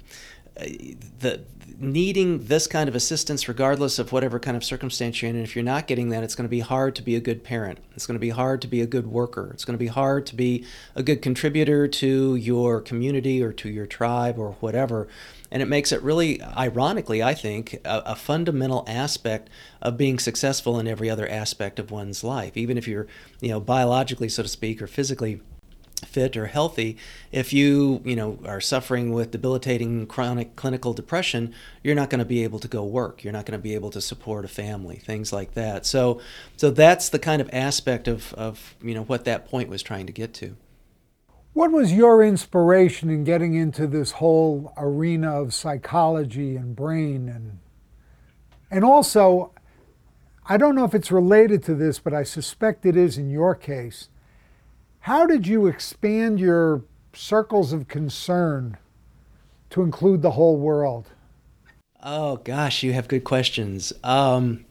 the 0.56 1.40
needing 1.78 2.46
this 2.46 2.66
kind 2.66 2.88
of 2.88 2.94
assistance 2.94 3.48
regardless 3.48 3.98
of 3.98 4.10
whatever 4.10 4.40
kind 4.40 4.56
of 4.56 4.64
circumstance 4.64 5.20
you're 5.20 5.28
in 5.28 5.36
and 5.36 5.44
if 5.44 5.54
you're 5.54 5.64
not 5.64 5.86
getting 5.86 6.08
that 6.08 6.22
it's 6.22 6.34
going 6.34 6.46
to 6.46 6.50
be 6.50 6.60
hard 6.60 6.94
to 6.94 7.02
be 7.02 7.14
a 7.14 7.20
good 7.20 7.44
parent 7.44 7.78
it's 7.94 8.06
going 8.06 8.14
to 8.14 8.20
be 8.20 8.30
hard 8.30 8.62
to 8.62 8.66
be 8.66 8.80
a 8.80 8.86
good 8.86 9.06
worker 9.06 9.50
it's 9.52 9.64
going 9.64 9.74
to 9.74 9.78
be 9.78 9.88
hard 9.88 10.24
to 10.24 10.34
be 10.34 10.64
a 10.94 11.02
good 11.02 11.20
contributor 11.20 11.86
to 11.86 12.34
your 12.36 12.80
community 12.80 13.42
or 13.42 13.52
to 13.52 13.68
your 13.68 13.84
tribe 13.84 14.38
or 14.38 14.52
whatever 14.60 15.06
and 15.56 15.62
it 15.62 15.70
makes 15.70 15.90
it 15.90 16.02
really, 16.02 16.42
ironically, 16.42 17.22
I 17.22 17.32
think, 17.32 17.80
a, 17.82 18.02
a 18.04 18.14
fundamental 18.14 18.84
aspect 18.86 19.48
of 19.80 19.96
being 19.96 20.18
successful 20.18 20.78
in 20.78 20.86
every 20.86 21.08
other 21.08 21.26
aspect 21.26 21.78
of 21.78 21.90
one's 21.90 22.22
life, 22.22 22.58
even 22.58 22.76
if 22.76 22.86
you're, 22.86 23.06
you 23.40 23.48
know, 23.48 23.58
biologically, 23.58 24.28
so 24.28 24.42
to 24.42 24.50
speak, 24.50 24.82
or 24.82 24.86
physically 24.86 25.40
fit 26.04 26.36
or 26.36 26.48
healthy 26.48 26.98
if 27.32 27.54
you 27.54 28.02
you 28.04 28.14
know 28.14 28.38
are 28.44 28.60
suffering 28.60 29.12
with 29.12 29.30
debilitating 29.30 30.06
chronic 30.06 30.54
clinical 30.54 30.92
depression 30.92 31.54
you're 31.82 31.94
not 31.94 32.10
going 32.10 32.18
to 32.18 32.26
be 32.26 32.44
able 32.44 32.58
to 32.58 32.68
go 32.68 32.84
work. 32.84 33.24
You're 33.24 33.32
not 33.32 33.46
going 33.46 33.58
to 33.58 33.62
be 33.62 33.72
able 33.72 33.88
to 33.92 34.02
support 34.02 34.44
a 34.44 34.48
family 34.48 34.96
things 34.96 35.32
like 35.32 35.54
that. 35.54 35.86
So 35.86 36.20
so 36.58 36.70
that's 36.70 37.08
the 37.08 37.18
kind 37.18 37.40
of 37.40 37.48
aspect 37.50 38.08
of 38.08 38.34
of 38.34 38.74
you 38.82 38.92
know 38.92 39.04
what 39.04 39.24
that 39.24 39.48
point 39.48 39.70
was 39.70 39.82
trying 39.82 40.04
to 40.04 40.12
get 40.12 40.34
to 40.34 40.54
what 41.56 41.72
was 41.72 41.90
your 41.90 42.22
inspiration 42.22 43.08
in 43.08 43.24
getting 43.24 43.54
into 43.54 43.86
this 43.86 44.12
whole 44.12 44.74
arena 44.76 45.40
of 45.40 45.54
psychology 45.54 46.54
and 46.54 46.76
brain 46.76 47.30
and 47.30 47.58
and 48.70 48.84
also 48.84 49.50
I 50.46 50.58
don't 50.58 50.74
know 50.74 50.84
if 50.84 50.94
it's 50.94 51.10
related 51.10 51.62
to 51.62 51.74
this 51.74 51.98
but 51.98 52.12
I 52.12 52.24
suspect 52.24 52.84
it 52.84 52.94
is 52.94 53.16
in 53.16 53.30
your 53.30 53.54
case 53.54 54.10
how 55.00 55.24
did 55.24 55.46
you 55.46 55.66
expand 55.66 56.38
your 56.38 56.82
circles 57.14 57.72
of 57.72 57.88
concern 57.88 58.76
to 59.70 59.82
include 59.82 60.20
the 60.20 60.32
whole 60.32 60.58
world? 60.58 61.06
Oh 62.02 62.36
gosh, 62.36 62.82
you 62.82 62.92
have 62.92 63.08
good 63.08 63.24
questions. 63.24 63.94
Um, 64.04 64.65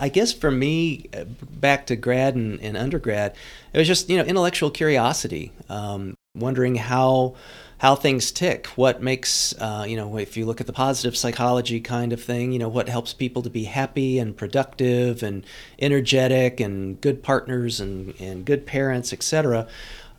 I 0.00 0.08
guess 0.08 0.32
for 0.32 0.50
me, 0.50 1.06
uh, 1.14 1.24
back 1.24 1.86
to 1.86 1.96
grad 1.96 2.34
and, 2.34 2.60
and, 2.60 2.76
undergrad, 2.76 3.34
it 3.72 3.78
was 3.78 3.86
just 3.86 4.08
you 4.08 4.16
know 4.16 4.24
intellectual 4.24 4.70
curiosity, 4.70 5.52
um, 5.68 6.16
wondering 6.34 6.76
how 6.76 7.34
how 7.82 7.96
things 7.96 8.30
tick, 8.30 8.68
what 8.76 9.02
makes, 9.02 9.52
uh, 9.58 9.84
you 9.88 9.96
know, 9.96 10.16
if 10.16 10.36
you 10.36 10.46
look 10.46 10.60
at 10.60 10.68
the 10.68 10.72
positive 10.72 11.16
psychology 11.16 11.80
kind 11.80 12.12
of 12.12 12.22
thing, 12.22 12.52
you 12.52 12.58
know, 12.60 12.68
what 12.68 12.88
helps 12.88 13.12
people 13.12 13.42
to 13.42 13.50
be 13.50 13.64
happy 13.64 14.20
and 14.20 14.36
productive 14.36 15.20
and 15.20 15.44
energetic 15.80 16.60
and 16.60 17.00
good 17.00 17.24
partners 17.24 17.80
and, 17.80 18.14
and 18.20 18.44
good 18.44 18.66
parents, 18.66 19.12
etc. 19.12 19.66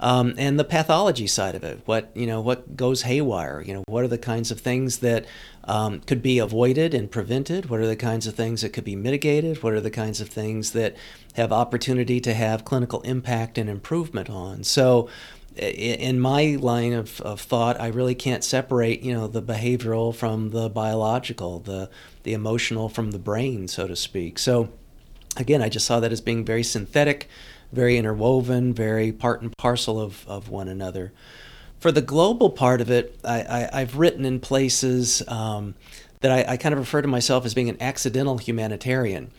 Um, 0.04 0.34
and 0.38 0.60
the 0.60 0.66
pathology 0.66 1.28
side 1.28 1.56
of 1.56 1.64
it, 1.64 1.80
what, 1.86 2.12
you 2.14 2.28
know, 2.28 2.42
what 2.42 2.76
goes 2.76 3.04
haywire, 3.04 3.64
you 3.66 3.74
know, 3.74 3.84
what 3.88 4.04
are 4.04 4.10
the 4.10 4.18
kinds 4.18 4.52
of 4.52 4.60
things 4.60 4.98
that 5.00 5.26
um, 5.64 6.02
could 6.02 6.22
be 6.22 6.40
avoided 6.40 6.94
and 6.94 7.10
prevented? 7.10 7.70
What 7.70 7.80
are 7.80 7.88
the 7.88 7.96
kinds 7.96 8.28
of 8.28 8.36
things 8.36 8.64
that 8.64 8.74
could 8.74 8.84
be 8.84 8.98
mitigated? 8.98 9.64
What 9.64 9.72
are 9.72 9.80
the 9.80 9.90
kinds 9.90 10.20
of 10.20 10.28
things 10.28 10.72
that 10.72 10.98
have 11.36 11.54
opportunity 11.54 12.20
to 12.20 12.34
have 12.34 12.66
clinical 12.66 13.00
impact 13.04 13.58
and 13.58 13.70
improvement 13.70 14.30
on? 14.30 14.66
So, 14.66 15.08
in 15.56 16.20
my 16.20 16.58
line 16.60 16.92
of, 16.92 17.22
of 17.22 17.40
thought, 17.40 17.80
I 17.80 17.88
really 17.88 18.16
can't 18.16 18.44
separate, 18.44 19.04
you 19.04 19.14
know, 19.14 19.28
the 19.28 19.42
behavioral 19.42 20.14
from 20.14 20.50
the 20.50 20.68
biological, 20.68 21.60
the 21.60 21.90
the 22.24 22.34
emotional 22.34 22.90
from 22.90 23.12
the 23.12 23.20
brain, 23.20 23.70
so 23.70 23.88
to 23.88 23.96
speak. 23.96 24.38
So, 24.38 24.70
again, 25.38 25.62
I 25.62 25.70
just 25.70 25.86
saw 25.86 26.02
that 26.02 26.12
as 26.12 26.22
being 26.22 26.44
very 26.44 26.64
synthetic, 26.64 27.30
very 27.74 27.98
interwoven, 27.98 28.74
very 28.74 29.12
part 29.12 29.42
and 29.42 29.56
parcel 29.58 30.00
of, 30.00 30.26
of 30.28 30.50
one 30.50 30.68
another. 30.68 31.12
For 31.80 31.92
the 31.92 32.02
global 32.02 32.50
part 32.50 32.80
of 32.80 32.90
it, 32.90 33.20
I, 33.26 33.68
have 33.74 33.98
written 33.98 34.24
in 34.24 34.40
places 34.40 35.22
um, 35.28 35.76
that 36.22 36.32
I, 36.32 36.54
I 36.54 36.58
kind 36.58 36.72
of 36.72 36.80
refer 36.80 37.02
to 37.02 37.08
myself 37.08 37.46
as 37.46 37.54
being 37.54 37.68
an 37.68 37.82
accidental 37.82 38.38
humanitarian 38.38 39.32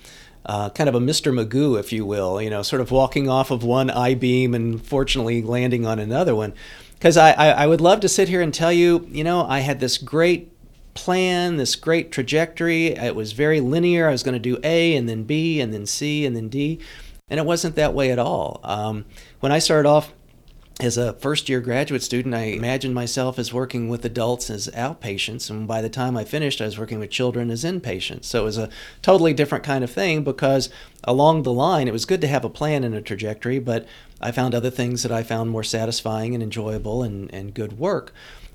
uh, 0.46 0.70
kind 0.70 0.88
of 0.88 0.94
a 0.94 1.00
Mr. 1.00 1.32
Magoo, 1.32 1.78
if 1.78 1.92
you 1.92 2.04
will, 2.04 2.40
you 2.40 2.50
know, 2.50 2.62
sort 2.62 2.82
of 2.82 2.90
walking 2.90 3.28
off 3.28 3.50
of 3.50 3.62
one 3.62 3.90
I 3.90 4.14
beam 4.14 4.54
and 4.54 4.84
fortunately 4.84 5.42
landing 5.42 5.86
on 5.86 5.98
another 5.98 6.34
one. 6.34 6.52
Because 6.94 7.16
I, 7.16 7.32
I, 7.32 7.48
I 7.50 7.66
would 7.66 7.80
love 7.80 8.00
to 8.00 8.08
sit 8.08 8.28
here 8.28 8.40
and 8.40 8.52
tell 8.52 8.72
you, 8.72 9.08
you 9.10 9.24
know, 9.24 9.44
I 9.46 9.60
had 9.60 9.80
this 9.80 9.98
great 9.98 10.50
plan, 10.92 11.56
this 11.56 11.76
great 11.76 12.12
trajectory. 12.12 12.88
It 12.88 13.14
was 13.14 13.32
very 13.32 13.60
linear. 13.60 14.08
I 14.08 14.12
was 14.12 14.22
going 14.22 14.34
to 14.34 14.38
do 14.38 14.58
A 14.62 14.94
and 14.96 15.08
then 15.08 15.24
B 15.24 15.60
and 15.60 15.72
then 15.72 15.86
C 15.86 16.26
and 16.26 16.36
then 16.36 16.48
D. 16.48 16.78
And 17.28 17.40
it 17.40 17.46
wasn't 17.46 17.76
that 17.76 17.94
way 17.94 18.10
at 18.10 18.18
all. 18.18 18.60
Um, 18.62 19.06
when 19.40 19.50
I 19.50 19.58
started 19.58 19.88
off, 19.88 20.12
as 20.80 20.98
a 20.98 21.12
first 21.14 21.48
year 21.48 21.60
graduate 21.60 22.02
student, 22.02 22.34
I 22.34 22.46
imagined 22.46 22.94
myself 22.94 23.38
as 23.38 23.52
working 23.52 23.88
with 23.88 24.04
adults 24.04 24.50
as 24.50 24.68
outpatients. 24.74 25.48
And 25.48 25.68
by 25.68 25.80
the 25.80 25.88
time 25.88 26.16
I 26.16 26.24
finished, 26.24 26.60
I 26.60 26.64
was 26.64 26.78
working 26.78 26.98
with 26.98 27.10
children 27.10 27.50
as 27.50 27.62
inpatients. 27.62 28.24
So 28.24 28.42
it 28.42 28.44
was 28.44 28.58
a 28.58 28.68
totally 29.00 29.32
different 29.32 29.62
kind 29.64 29.84
of 29.84 29.90
thing 29.90 30.24
because 30.24 30.70
along 31.04 31.44
the 31.44 31.52
line, 31.52 31.86
it 31.86 31.92
was 31.92 32.04
good 32.04 32.20
to 32.22 32.26
have 32.26 32.44
a 32.44 32.50
plan 32.50 32.82
and 32.82 32.94
a 32.94 33.00
trajectory, 33.00 33.60
but 33.60 33.86
I 34.20 34.32
found 34.32 34.52
other 34.52 34.70
things 34.70 35.04
that 35.04 35.12
I 35.12 35.22
found 35.22 35.50
more 35.50 35.62
satisfying 35.62 36.34
and 36.34 36.42
enjoyable 36.42 37.04
and, 37.04 37.32
and 37.32 37.54
good 37.54 37.78
work. 37.78 38.12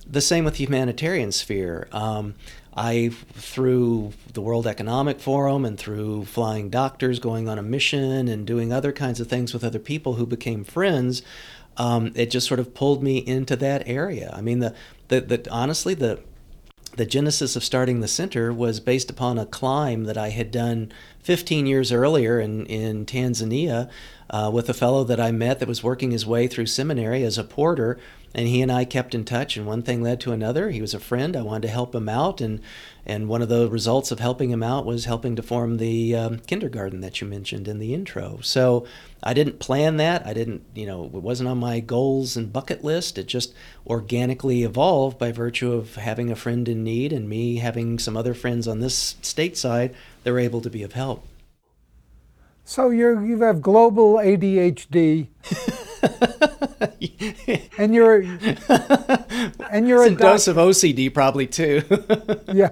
The 0.10 0.22
same 0.22 0.44
with 0.44 0.56
the 0.56 0.66
humanitarian 0.66 1.32
sphere. 1.32 1.88
Um, 1.92 2.36
I, 2.76 3.10
through 3.34 4.14
the 4.34 4.42
World 4.42 4.66
Economic 4.66 5.20
Forum 5.20 5.66
and 5.66 5.78
through 5.78 6.26
flying 6.26 6.70
doctors, 6.70 7.20
going 7.20 7.50
on 7.50 7.60
a 7.60 7.64
mission 7.64 8.28
and 8.28 8.48
doing 8.48 8.72
other 8.72 8.92
kinds 8.92 9.20
of 9.20 9.28
things 9.28 9.54
with 9.54 9.64
other 9.64 9.80
people 9.80 10.14
who 10.14 10.26
became 10.26 10.64
friends, 10.64 11.22
um, 11.78 12.12
it 12.16 12.32
just 12.32 12.48
sort 12.48 12.60
of 12.60 12.74
pulled 12.74 13.04
me 13.04 13.18
into 13.18 13.56
that 13.58 13.84
area. 13.88 14.32
I 14.34 14.42
mean, 14.42 14.60
the, 14.60 14.74
the, 15.10 15.22
the 15.22 15.48
honestly, 15.52 15.94
the 15.94 16.20
the 16.96 17.06
genesis 17.06 17.56
of 17.56 17.64
starting 17.64 18.00
the 18.00 18.08
center 18.08 18.52
was 18.52 18.80
based 18.80 19.10
upon 19.10 19.38
a 19.38 19.46
climb 19.46 20.06
that 20.06 20.18
I 20.18 20.30
had 20.30 20.52
done 20.52 20.92
15 21.24 21.66
years 21.66 21.92
earlier 21.92 22.40
in, 22.40 22.66
in 22.66 23.06
Tanzania 23.06 23.90
uh, 24.30 24.50
with 24.52 24.68
a 24.70 24.74
fellow 24.74 25.04
that 25.04 25.20
I 25.20 25.32
met 25.32 25.60
that 25.60 25.68
was 25.68 25.84
working 25.84 26.12
his 26.12 26.26
way 26.26 26.48
through 26.48 26.66
seminary 26.66 27.24
as 27.24 27.38
a 27.38 27.44
porter. 27.44 28.00
And 28.34 28.48
he 28.48 28.62
and 28.62 28.72
I 28.72 28.86
kept 28.86 29.16
in 29.16 29.26
touch, 29.26 29.58
and 29.58 29.66
one 29.66 29.82
thing 29.82 30.04
led 30.04 30.20
to 30.22 30.32
another. 30.32 30.70
He 30.70 30.82
was 30.82 30.94
a 30.94 31.00
friend. 31.00 31.36
I 31.36 31.42
wanted 31.42 31.64
to 31.64 31.74
help 31.74 31.96
him 31.96 32.08
out, 32.08 32.42
and 32.42 32.62
and 33.06 33.28
one 33.28 33.42
of 33.42 33.50
the 33.50 33.68
results 33.68 34.12
of 34.12 34.20
helping 34.20 34.52
him 34.52 34.62
out 34.62 34.86
was 34.86 35.06
helping 35.06 35.36
to 35.36 35.42
form 35.42 35.78
the 35.78 36.16
um, 36.16 36.38
kindergarten 36.40 37.02
that 37.02 37.20
you 37.20 37.28
mentioned 37.28 37.68
in 37.68 37.80
the 37.80 37.92
intro. 37.92 38.40
So 38.44 38.86
I 39.24 39.34
didn't 39.34 39.58
plan 39.58 39.98
that. 39.98 40.28
I 40.28 40.34
didn't, 40.34 40.64
you 40.76 40.86
know, 40.86 41.06
it 41.06 41.14
wasn't 41.14 41.50
on 41.50 41.58
my 41.58 41.80
goals 41.80 42.38
and 42.38 42.54
bucket 42.54 42.84
list. 42.84 43.18
It 43.18 43.26
just 43.26 43.56
organically 43.88 44.62
evolved 44.62 45.18
by 45.18 45.32
virtue 45.32 45.74
of 45.74 45.96
having 45.96 46.30
a 46.30 46.36
friend 46.36 46.70
in 46.70 46.84
need 46.84 47.12
and 47.12 47.28
me 47.28 47.56
having 47.56 47.98
some 47.98 48.16
other 48.16 48.36
friends 48.36 48.68
on 48.68 48.80
this 48.80 49.16
state 49.24 49.58
side 49.58 49.96
that 50.24 50.32
were 50.32 50.38
able 50.38 50.62
to 50.62 50.70
be 50.70 50.84
of 50.84 50.94
help. 50.94 51.26
So 52.64 52.92
you 52.92 53.26
you 53.26 53.42
have 53.42 53.64
global 53.64 54.18
ADHD. 54.18 55.30
and 57.78 57.94
you're 57.94 58.22
and 59.72 59.88
you're 59.88 60.04
a, 60.04 60.08
a 60.08 60.16
dose 60.16 60.48
of 60.48 60.58
OCD 60.58 61.14
probably 61.14 61.48
too. 61.48 61.84
yeah, 62.54 62.72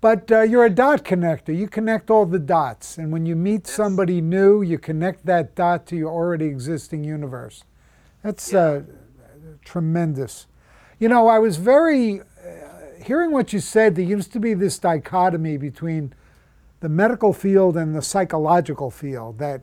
but 0.00 0.30
uh, 0.30 0.42
you're 0.42 0.64
a 0.64 0.70
dot 0.70 1.04
connector. 1.04 1.56
You 1.56 1.68
connect 1.68 2.10
all 2.10 2.26
the 2.26 2.38
dots, 2.38 2.98
and 2.98 3.12
when 3.12 3.26
you 3.26 3.36
meet 3.36 3.66
somebody 3.66 4.20
new, 4.20 4.62
you 4.62 4.78
connect 4.78 5.26
that 5.26 5.54
dot 5.54 5.86
to 5.86 5.96
your 5.96 6.10
already 6.10 6.46
existing 6.46 7.04
universe. 7.04 7.64
That's 8.22 8.54
uh, 8.54 8.82
tremendous. 9.64 10.46
You 10.98 11.08
know, 11.08 11.26
I 11.26 11.38
was 11.38 11.56
very 11.56 12.20
uh, 12.20 12.24
hearing 13.04 13.32
what 13.32 13.52
you 13.52 13.58
said. 13.60 13.96
There 13.96 14.04
used 14.04 14.32
to 14.32 14.40
be 14.40 14.54
this 14.54 14.78
dichotomy 14.78 15.56
between 15.56 16.14
the 16.80 16.88
medical 16.88 17.32
field 17.32 17.76
and 17.76 17.94
the 17.94 18.02
psychological 18.02 18.90
field 18.90 19.38
that 19.38 19.62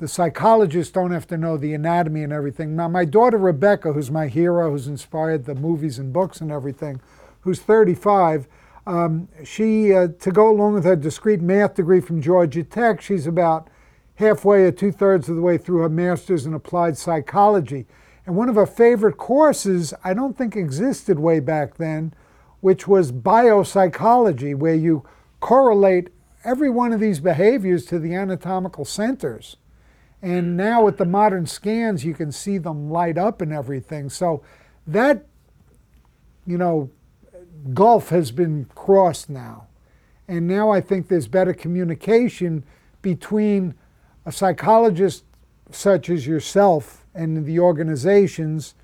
the 0.00 0.08
psychologists 0.08 0.90
don't 0.90 1.10
have 1.10 1.26
to 1.26 1.36
know 1.36 1.58
the 1.58 1.74
anatomy 1.74 2.22
and 2.22 2.32
everything. 2.32 2.74
Now, 2.74 2.88
my 2.88 3.04
daughter 3.04 3.36
Rebecca, 3.36 3.92
who's 3.92 4.10
my 4.10 4.28
hero, 4.28 4.70
who's 4.70 4.88
inspired 4.88 5.44
the 5.44 5.54
movies 5.54 5.98
and 5.98 6.10
books 6.10 6.40
and 6.40 6.50
everything, 6.50 7.02
who's 7.42 7.60
35, 7.60 8.48
um, 8.86 9.28
she, 9.44 9.92
uh, 9.92 10.08
to 10.20 10.32
go 10.32 10.50
along 10.50 10.72
with 10.72 10.84
her 10.84 10.96
discrete 10.96 11.42
math 11.42 11.74
degree 11.74 12.00
from 12.00 12.22
Georgia 12.22 12.64
Tech, 12.64 13.02
she's 13.02 13.26
about 13.26 13.68
halfway 14.14 14.64
or 14.64 14.72
two 14.72 14.90
thirds 14.90 15.28
of 15.28 15.36
the 15.36 15.42
way 15.42 15.58
through 15.58 15.82
her 15.82 15.90
master's 15.90 16.46
in 16.46 16.54
applied 16.54 16.96
psychology. 16.96 17.86
And 18.24 18.36
one 18.36 18.48
of 18.48 18.54
her 18.54 18.64
favorite 18.64 19.18
courses, 19.18 19.92
I 20.02 20.14
don't 20.14 20.36
think 20.36 20.56
existed 20.56 21.18
way 21.18 21.40
back 21.40 21.76
then, 21.76 22.14
which 22.60 22.88
was 22.88 23.12
biopsychology, 23.12 24.54
where 24.54 24.74
you 24.74 25.06
correlate 25.40 26.08
every 26.42 26.70
one 26.70 26.94
of 26.94 27.00
these 27.00 27.20
behaviors 27.20 27.84
to 27.84 27.98
the 27.98 28.14
anatomical 28.14 28.86
centers. 28.86 29.56
And 30.22 30.56
now 30.56 30.84
with 30.84 30.98
the 30.98 31.04
modern 31.04 31.46
scans, 31.46 32.04
you 32.04 32.14
can 32.14 32.30
see 32.30 32.58
them 32.58 32.90
light 32.90 33.16
up 33.16 33.40
and 33.40 33.52
everything. 33.52 34.10
So 34.10 34.42
that, 34.86 35.26
you 36.46 36.58
know, 36.58 36.90
gulf 37.72 38.10
has 38.10 38.30
been 38.30 38.66
crossed 38.74 39.30
now. 39.30 39.66
And 40.28 40.46
now 40.46 40.70
I 40.70 40.80
think 40.80 41.08
there's 41.08 41.26
better 41.26 41.54
communication 41.54 42.64
between 43.02 43.74
a 44.26 44.32
psychologist 44.32 45.24
such 45.70 46.10
as 46.10 46.26
yourself 46.26 47.06
and 47.14 47.46
the 47.46 47.58
organizations 47.58 48.74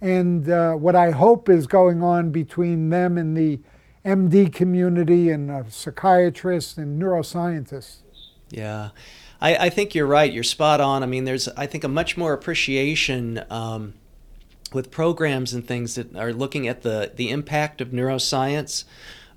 and 0.00 0.48
uh, 0.50 0.74
what 0.74 0.94
I 0.94 1.10
hope 1.10 1.48
is 1.48 1.66
going 1.66 2.02
on 2.02 2.30
between 2.30 2.90
them 2.90 3.16
and 3.16 3.36
the 3.36 3.60
MD 4.04 4.52
community 4.52 5.30
and 5.30 5.72
psychiatrists 5.72 6.76
and 6.76 7.00
neuroscientists. 7.00 8.02
Yeah. 8.50 8.90
I, 9.44 9.66
I, 9.66 9.68
think 9.68 9.94
you're 9.94 10.06
right. 10.06 10.32
You're 10.32 10.42
spot 10.42 10.80
on. 10.80 11.02
I 11.02 11.06
mean, 11.06 11.26
there's, 11.26 11.48
I 11.48 11.66
think, 11.66 11.84
a 11.84 11.88
much 11.88 12.16
more 12.16 12.32
appreciation 12.32 13.44
um, 13.50 13.92
with 14.72 14.90
programs 14.90 15.52
and 15.52 15.68
things 15.68 15.96
that 15.96 16.16
are 16.16 16.32
looking 16.32 16.66
at 16.66 16.80
the, 16.80 17.12
the 17.14 17.28
impact 17.28 17.82
of 17.82 17.88
neuroscience. 17.88 18.84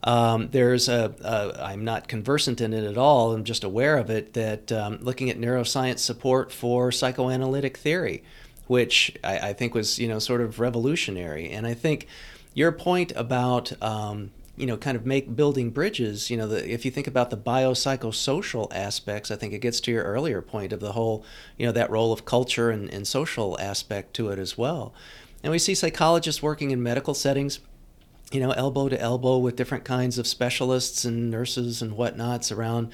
Um, 0.06 0.48
there's 0.52 0.88
a, 0.88 1.14
a, 1.22 1.62
I'm 1.62 1.84
not 1.84 2.08
conversant 2.08 2.62
in 2.62 2.74
it 2.74 2.86
at 2.86 2.98
all, 2.98 3.34
I'm 3.34 3.44
just 3.44 3.66
aware 3.66 3.98
of 3.98 4.10
it, 4.10 4.34
that 4.34 4.72
um, 4.72 5.00
looking 5.02 5.30
at 5.30 5.38
neuroscience 5.38 6.00
support 6.00 6.54
for 6.54 6.90
psychoanalytic 6.90 7.76
theory, 7.76 8.24
which 8.68 9.14
I, 9.26 9.50
I, 9.50 9.54
think 9.54 9.74
was, 9.74 10.00
you 10.00 10.08
know, 10.08 10.20
sort 10.20 10.40
of 10.40 10.62
revolutionary. 10.62 11.50
And 11.50 11.68
I 11.68 11.74
think 11.74 12.08
your 12.54 12.72
point 12.72 13.12
about, 13.16 13.74
um, 13.84 14.32
you 14.58 14.66
know, 14.66 14.76
kind 14.76 14.98
of 14.98 15.06
make 15.06 15.36
building 15.36 15.70
bridges, 15.70 16.32
you 16.32 16.36
know, 16.36 16.48
the, 16.48 16.70
if 16.70 16.84
you 16.84 16.90
think 16.90 17.06
about 17.06 17.30
the 17.30 17.38
biopsychosocial 17.38 18.68
aspects, 18.74 19.30
I 19.30 19.36
think 19.36 19.54
it 19.54 19.60
gets 19.60 19.80
to 19.82 19.92
your 19.92 20.04
earlier 20.04 20.42
point 20.42 20.74
of 20.74 20.80
the 20.80 20.94
whole, 20.94 21.24
you 21.58 21.66
know, 21.66 21.72
that 21.72 21.92
role 21.92 22.12
of 22.12 22.26
culture 22.26 22.72
and, 22.72 22.92
and 22.92 23.08
social 23.08 23.58
aspect 23.60 24.16
to 24.16 24.30
it 24.30 24.40
as 24.40 24.58
well. 24.58 24.94
And 25.44 25.52
we 25.52 25.60
see 25.60 25.76
psychologists 25.76 26.42
working 26.42 26.72
in 26.72 26.82
medical 26.82 27.14
settings, 27.14 27.60
you 28.32 28.40
know, 28.40 28.52
elbow 28.52 28.90
to 28.90 29.00
elbow 29.00 29.38
with 29.38 29.56
different 29.56 29.86
kinds 29.86 30.18
of 30.18 30.26
specialists 30.26 31.06
and 31.06 31.30
nurses 31.30 31.84
and 31.84 31.94
whatnots 31.94 32.52
around 32.52 32.92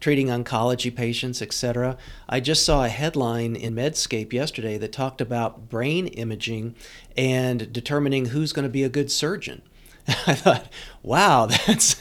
treating 0.00 0.26
oncology 0.26 0.94
patients, 0.94 1.40
etc. 1.40 1.96
I 2.28 2.40
just 2.40 2.66
saw 2.66 2.84
a 2.84 2.88
headline 2.88 3.54
in 3.54 3.74
Medscape 3.74 4.32
yesterday 4.32 4.76
that 4.78 4.92
talked 4.92 5.20
about 5.20 5.68
brain 5.68 6.08
imaging 6.08 6.74
and 7.16 7.72
determining 7.72 8.26
who's 8.26 8.52
going 8.52 8.64
to 8.64 8.68
be 8.68 8.82
a 8.82 8.88
good 8.88 9.10
surgeon. 9.10 9.62
I 10.26 10.34
thought, 10.34 10.68
wow, 11.02 11.46
that's 11.66 11.94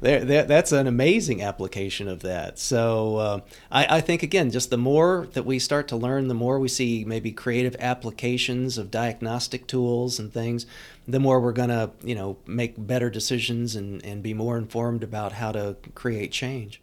that's 0.00 0.72
an 0.72 0.86
amazing 0.86 1.42
application 1.42 2.08
of 2.08 2.20
that. 2.20 2.58
So 2.58 3.16
uh, 3.16 3.40
I, 3.70 3.96
I, 3.96 4.00
think 4.00 4.22
again, 4.22 4.50
just 4.50 4.70
the 4.70 4.78
more 4.78 5.28
that 5.32 5.44
we 5.44 5.58
start 5.58 5.86
to 5.88 5.96
learn, 5.96 6.28
the 6.28 6.34
more 6.34 6.58
we 6.58 6.68
see 6.68 7.04
maybe 7.04 7.32
creative 7.32 7.76
applications 7.78 8.78
of 8.78 8.90
diagnostic 8.90 9.66
tools 9.66 10.18
and 10.18 10.32
things, 10.32 10.64
the 11.06 11.20
more 11.20 11.38
we're 11.38 11.52
to 11.52 11.90
you 12.02 12.14
know 12.14 12.38
make 12.46 12.74
better 12.78 13.10
decisions 13.10 13.76
and, 13.76 14.02
and 14.06 14.22
be 14.22 14.32
more 14.32 14.56
informed 14.56 15.02
about 15.02 15.32
how 15.32 15.52
to 15.52 15.76
create 15.94 16.32
change. 16.32 16.80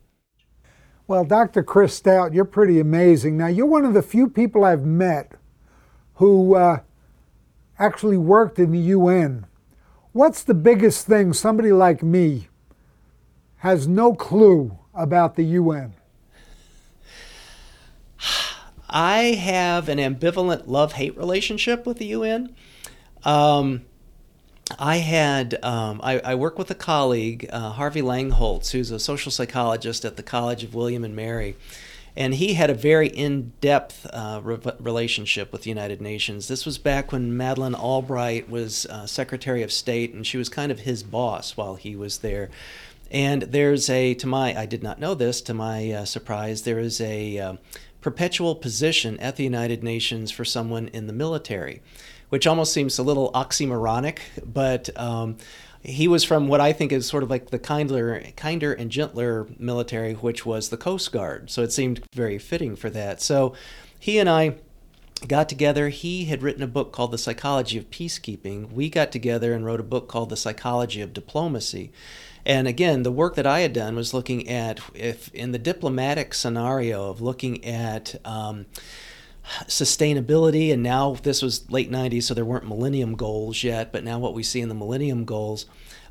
Well, 1.07 1.23
Dr. 1.23 1.63
Chris 1.63 1.95
Stout, 1.95 2.33
you're 2.33 2.45
pretty 2.45 2.79
amazing. 2.79 3.37
Now, 3.37 3.47
you're 3.47 3.65
one 3.65 3.85
of 3.85 3.93
the 3.93 4.01
few 4.01 4.29
people 4.29 4.65
I've 4.65 4.85
met 4.85 5.31
who 6.15 6.55
uh, 6.55 6.81
actually 7.79 8.17
worked 8.17 8.59
in 8.59 8.71
the 8.71 8.79
UN 8.79 9.45
What's 10.17 10.41
the 10.41 10.55
biggest 10.55 11.05
thing 11.05 11.31
somebody 11.31 11.71
like 11.71 12.01
me 12.01 12.47
has 13.57 13.87
no 13.87 14.15
clue 14.15 14.75
about 14.95 15.35
the 15.35 15.43
UN? 15.43 15.93
I 18.89 19.17
have 19.39 19.87
an 19.89 19.99
ambivalent 19.99 20.63
love 20.65 20.93
hate 20.93 21.15
relationship 21.15 21.85
with 21.85 21.99
the 21.99 22.07
UN. 22.07 22.55
Um, 23.25 23.85
I 24.79 24.95
had 24.97 25.63
um, 25.63 26.01
I, 26.03 26.17
I, 26.21 26.33
work 26.33 26.57
with 26.57 26.71
a 26.71 26.75
colleague, 26.75 27.47
uh, 27.51 27.73
Harvey 27.73 28.01
Langholtz, 28.01 28.71
who's 28.71 28.89
a 28.89 28.99
social 28.99 29.31
psychologist 29.31 30.03
at 30.03 30.17
the 30.17 30.23
College 30.23 30.63
of 30.63 30.73
William 30.73 31.03
and 31.03 31.15
Mary, 31.15 31.55
and 32.17 32.33
he 32.33 32.55
had 32.55 32.71
a 32.71 32.73
very 32.73 33.09
in-depth 33.09 34.07
uh, 34.11 34.41
re- 34.43 34.57
relationship 34.79 35.51
with 35.51 35.61
the 35.61 35.69
United 35.69 36.01
Nations. 36.01 36.47
This 36.47 36.65
was 36.65 36.79
back 36.79 37.11
when 37.11 37.37
Madeleine 37.37 37.75
Albright 37.75 38.49
was 38.49 38.87
uh, 38.87 39.05
Secretary 39.05 39.61
of 39.61 39.71
State, 39.71 40.13
and 40.13 40.25
she 40.25 40.37
was 40.37 40.49
kind 40.49 40.71
of 40.71 40.79
his 40.79 41.03
boss 41.03 41.55
while 41.55 41.75
he 41.75 41.95
was 41.95 42.17
there. 42.17 42.49
And 43.11 43.43
there's 43.43 43.87
a, 43.87 44.15
to 44.15 44.25
my, 44.25 44.59
I 44.59 44.65
did 44.65 44.81
not 44.81 44.99
know 44.99 45.13
this, 45.13 45.41
to 45.41 45.53
my 45.53 45.91
uh, 45.91 46.05
surprise, 46.05 46.63
there 46.63 46.79
is 46.79 46.99
a 46.99 47.37
uh, 47.37 47.53
perpetual 48.01 48.55
position 48.55 49.19
at 49.19 49.35
the 49.35 49.43
United 49.43 49.83
Nations 49.83 50.31
for 50.31 50.43
someone 50.43 50.87
in 50.87 51.05
the 51.05 51.13
military, 51.13 51.81
which 52.29 52.47
almost 52.47 52.73
seems 52.73 52.97
a 52.97 53.03
little 53.03 53.31
oxymoronic, 53.33 54.17
but 54.43 54.89
um, 54.99 55.37
he 55.87 56.07
was 56.07 56.25
from 56.25 56.49
what 56.49 56.59
I 56.59 56.73
think 56.73 56.91
is 56.91 57.07
sort 57.07 57.23
of 57.23 57.29
like 57.29 57.49
the 57.49 57.57
kinder, 57.57 58.21
kinder 58.35 58.73
and 58.73 58.91
gentler 58.91 59.47
military, 59.57 60.13
which 60.13 60.45
was 60.45 60.67
the 60.67 60.75
Coast 60.75 61.13
Guard. 61.13 61.49
So 61.49 61.63
it 61.63 61.71
seemed 61.71 62.03
very 62.13 62.37
fitting 62.37 62.75
for 62.75 62.89
that. 62.89 63.21
So 63.21 63.53
he 63.97 64.19
and 64.19 64.29
I 64.29 64.55
got 65.29 65.47
together. 65.47 65.87
He 65.87 66.25
had 66.25 66.43
written 66.43 66.61
a 66.61 66.67
book 66.67 66.91
called 66.91 67.11
The 67.11 67.17
Psychology 67.17 67.77
of 67.77 67.89
Peacekeeping. 67.89 68.73
We 68.73 68.89
got 68.89 69.13
together 69.13 69.53
and 69.53 69.65
wrote 69.65 69.79
a 69.79 69.83
book 69.83 70.09
called 70.09 70.29
The 70.29 70.35
Psychology 70.35 70.99
of 70.99 71.13
Diplomacy. 71.13 71.93
And 72.45 72.67
again, 72.67 73.03
the 73.03 73.11
work 73.11 73.35
that 73.35 73.47
I 73.47 73.61
had 73.61 73.71
done 73.71 73.95
was 73.95 74.13
looking 74.13 74.47
at 74.49 74.81
if 74.93 75.33
in 75.33 75.53
the 75.53 75.59
diplomatic 75.59 76.33
scenario 76.33 77.09
of 77.09 77.21
looking 77.21 77.63
at 77.63 78.15
um, 78.25 78.65
sustainability 79.65 80.73
and 80.73 80.83
now 80.83 81.15
this 81.23 81.41
was 81.41 81.69
late 81.71 81.89
90s 81.89 82.23
so 82.23 82.33
there 82.33 82.45
weren't 82.45 82.67
millennium 82.67 83.15
goals 83.15 83.63
yet 83.63 83.91
but 83.91 84.03
now 84.03 84.19
what 84.19 84.33
we 84.33 84.43
see 84.43 84.61
in 84.61 84.69
the 84.69 84.75
millennium 84.75 85.25
goals 85.25 85.65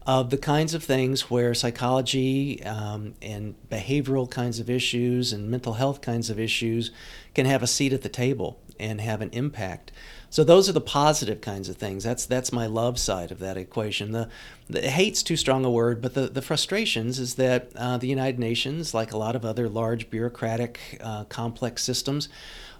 of 0.06 0.30
the 0.30 0.38
kinds 0.38 0.72
of 0.72 0.84
things 0.84 1.30
where 1.30 1.52
psychology 1.52 2.62
um, 2.62 3.14
and 3.20 3.56
behavioral 3.68 4.30
kinds 4.30 4.60
of 4.60 4.70
issues 4.70 5.32
and 5.32 5.50
mental 5.50 5.74
health 5.74 6.00
kinds 6.00 6.30
of 6.30 6.38
issues 6.38 6.92
can 7.34 7.44
have 7.44 7.62
a 7.62 7.66
seat 7.66 7.92
at 7.92 8.02
the 8.02 8.08
table 8.08 8.60
and 8.78 9.00
have 9.00 9.20
an 9.20 9.30
impact. 9.32 9.90
So 10.30 10.44
those 10.44 10.68
are 10.68 10.72
the 10.72 10.80
positive 10.80 11.40
kinds 11.40 11.68
of 11.68 11.76
things. 11.76 12.04
That's 12.04 12.26
that's 12.26 12.52
my 12.52 12.66
love 12.66 12.98
side 12.98 13.32
of 13.32 13.38
that 13.40 13.56
equation. 13.56 14.12
The, 14.12 14.28
the 14.68 14.82
hate's 14.82 15.22
too 15.22 15.36
strong 15.36 15.64
a 15.64 15.70
word 15.70 16.00
but 16.02 16.14
the, 16.14 16.28
the 16.28 16.42
frustrations 16.42 17.18
is 17.18 17.36
that 17.36 17.70
uh, 17.76 17.98
the 17.98 18.08
united 18.08 18.38
nations 18.38 18.92
like 18.92 19.12
a 19.12 19.16
lot 19.16 19.36
of 19.36 19.44
other 19.44 19.68
large 19.68 20.10
bureaucratic 20.10 21.00
uh, 21.00 21.22
complex 21.24 21.84
systems 21.84 22.28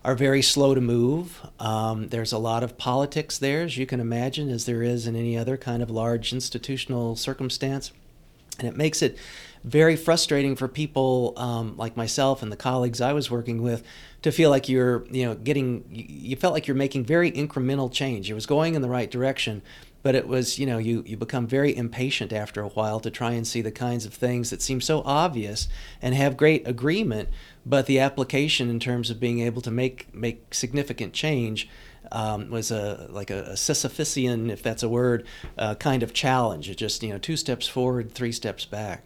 are 0.05 0.15
very 0.15 0.43
slow 0.43 0.75
to 0.75 0.81
move. 0.81 1.41
Um, 1.59 2.09
there's 2.09 2.33
a 2.33 2.39
lot 2.39 2.63
of 2.63 2.79
politics 2.79 3.39
there, 3.39 3.63
as 3.63 3.77
you 3.77 3.87
can 3.87 4.01
imagine, 4.01 4.49
as 4.49 4.65
there 4.65 4.83
is 4.83 5.07
in 5.07 5.17
any 5.17 5.37
other 5.37 5.57
kind 5.57 5.83
of 5.83 5.91
large 5.91 6.33
institutional 6.33 7.17
circumstance. 7.17 7.93
And 8.59 8.69
it 8.69 8.77
makes 8.77 9.03
it 9.03 9.19
very 9.65 9.97
frustrating 9.97 10.55
for 10.55 10.69
people 10.69 11.35
um, 11.37 11.77
like 11.77 11.97
myself 11.97 12.43
and 12.43 12.53
the 12.53 12.57
colleagues 12.57 13.01
I 13.01 13.13
was 13.13 13.31
working 13.31 13.63
with 13.63 13.83
to 14.23 14.31
feel 14.31 14.49
like 14.49 14.69
you're, 14.69 15.05
you 15.11 15.25
know, 15.27 15.35
getting, 15.35 15.85
you 15.91 16.37
felt 16.37 16.55
like 16.55 16.67
you're 16.67 16.77
making 16.77 17.05
very 17.05 17.31
incremental 17.33 17.93
change. 17.93 18.31
It 18.31 18.35
was 18.35 18.47
going 18.47 18.75
in 18.75 18.83
the 18.83 18.89
right 18.89 19.11
direction, 19.11 19.63
but 20.03 20.15
it 20.15 20.29
was, 20.29 20.59
you 20.59 20.67
know, 20.67 20.79
you, 20.79 21.03
you 21.07 21.17
become 21.17 21.47
very 21.47 21.77
impatient 21.77 22.33
after 22.33 22.61
a 22.61 22.69
while 22.69 23.01
to 23.01 23.11
try 23.11 23.33
and 23.33 23.47
see 23.47 23.61
the 23.61 23.73
kinds 23.73 24.07
of 24.07 24.15
things 24.15 24.51
that 24.51 24.63
seem 24.63 24.81
so 24.81 25.03
obvious 25.05 25.69
and 26.01 26.15
have 26.15 26.37
great 26.37 26.67
agreement 26.67 27.29
but 27.67 27.87
the 27.87 27.99
application 27.99 28.71
in 28.71 28.79
terms 28.79 29.11
of 29.11 29.19
being 29.19 29.41
able 29.41 29.61
to 29.61 29.73
make 29.73 30.15
make 30.15 30.55
significant 30.55 31.13
change 31.13 31.69
um, 32.13 32.49
was 32.51 32.71
a 32.71 33.09
like 33.11 33.31
a, 33.31 33.43
a, 33.43 33.53
Sisyphusian, 33.55 34.51
if 34.51 34.63
that's 34.63 34.85
a 34.85 34.89
word, 34.89 35.27
uh, 35.59 35.75
kind 35.75 36.05
of 36.05 36.15
challenge. 36.15 36.71
It 36.71 36.77
just 36.77 37.03
you 37.03 37.11
know 37.11 37.19
two 37.19 37.37
steps 37.37 37.67
forward, 37.67 38.13
three 38.13 38.31
steps 38.31 38.65
back. 38.65 39.03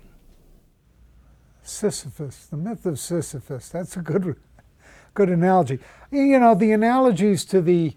Sisyphus, 1.62 2.46
the 2.46 2.59
myth 2.59 2.85
of 2.85 2.98
Sisyphus. 2.98 3.70
That's 3.70 3.96
a 3.96 4.03
good 4.03 4.37
good 5.14 5.31
analogy. 5.31 5.79
You 6.11 6.38
know 6.38 6.55
the 6.55 6.72
analogies 6.72 7.46
to 7.46 7.62
the 7.62 7.94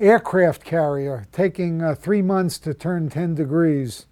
aircraft 0.00 0.64
carrier 0.64 1.26
taking 1.32 1.82
uh, 1.82 1.94
three 1.94 2.22
months 2.22 2.58
to 2.60 2.74
turn 2.74 3.08
ten 3.08 3.34
degrees. 3.34 4.06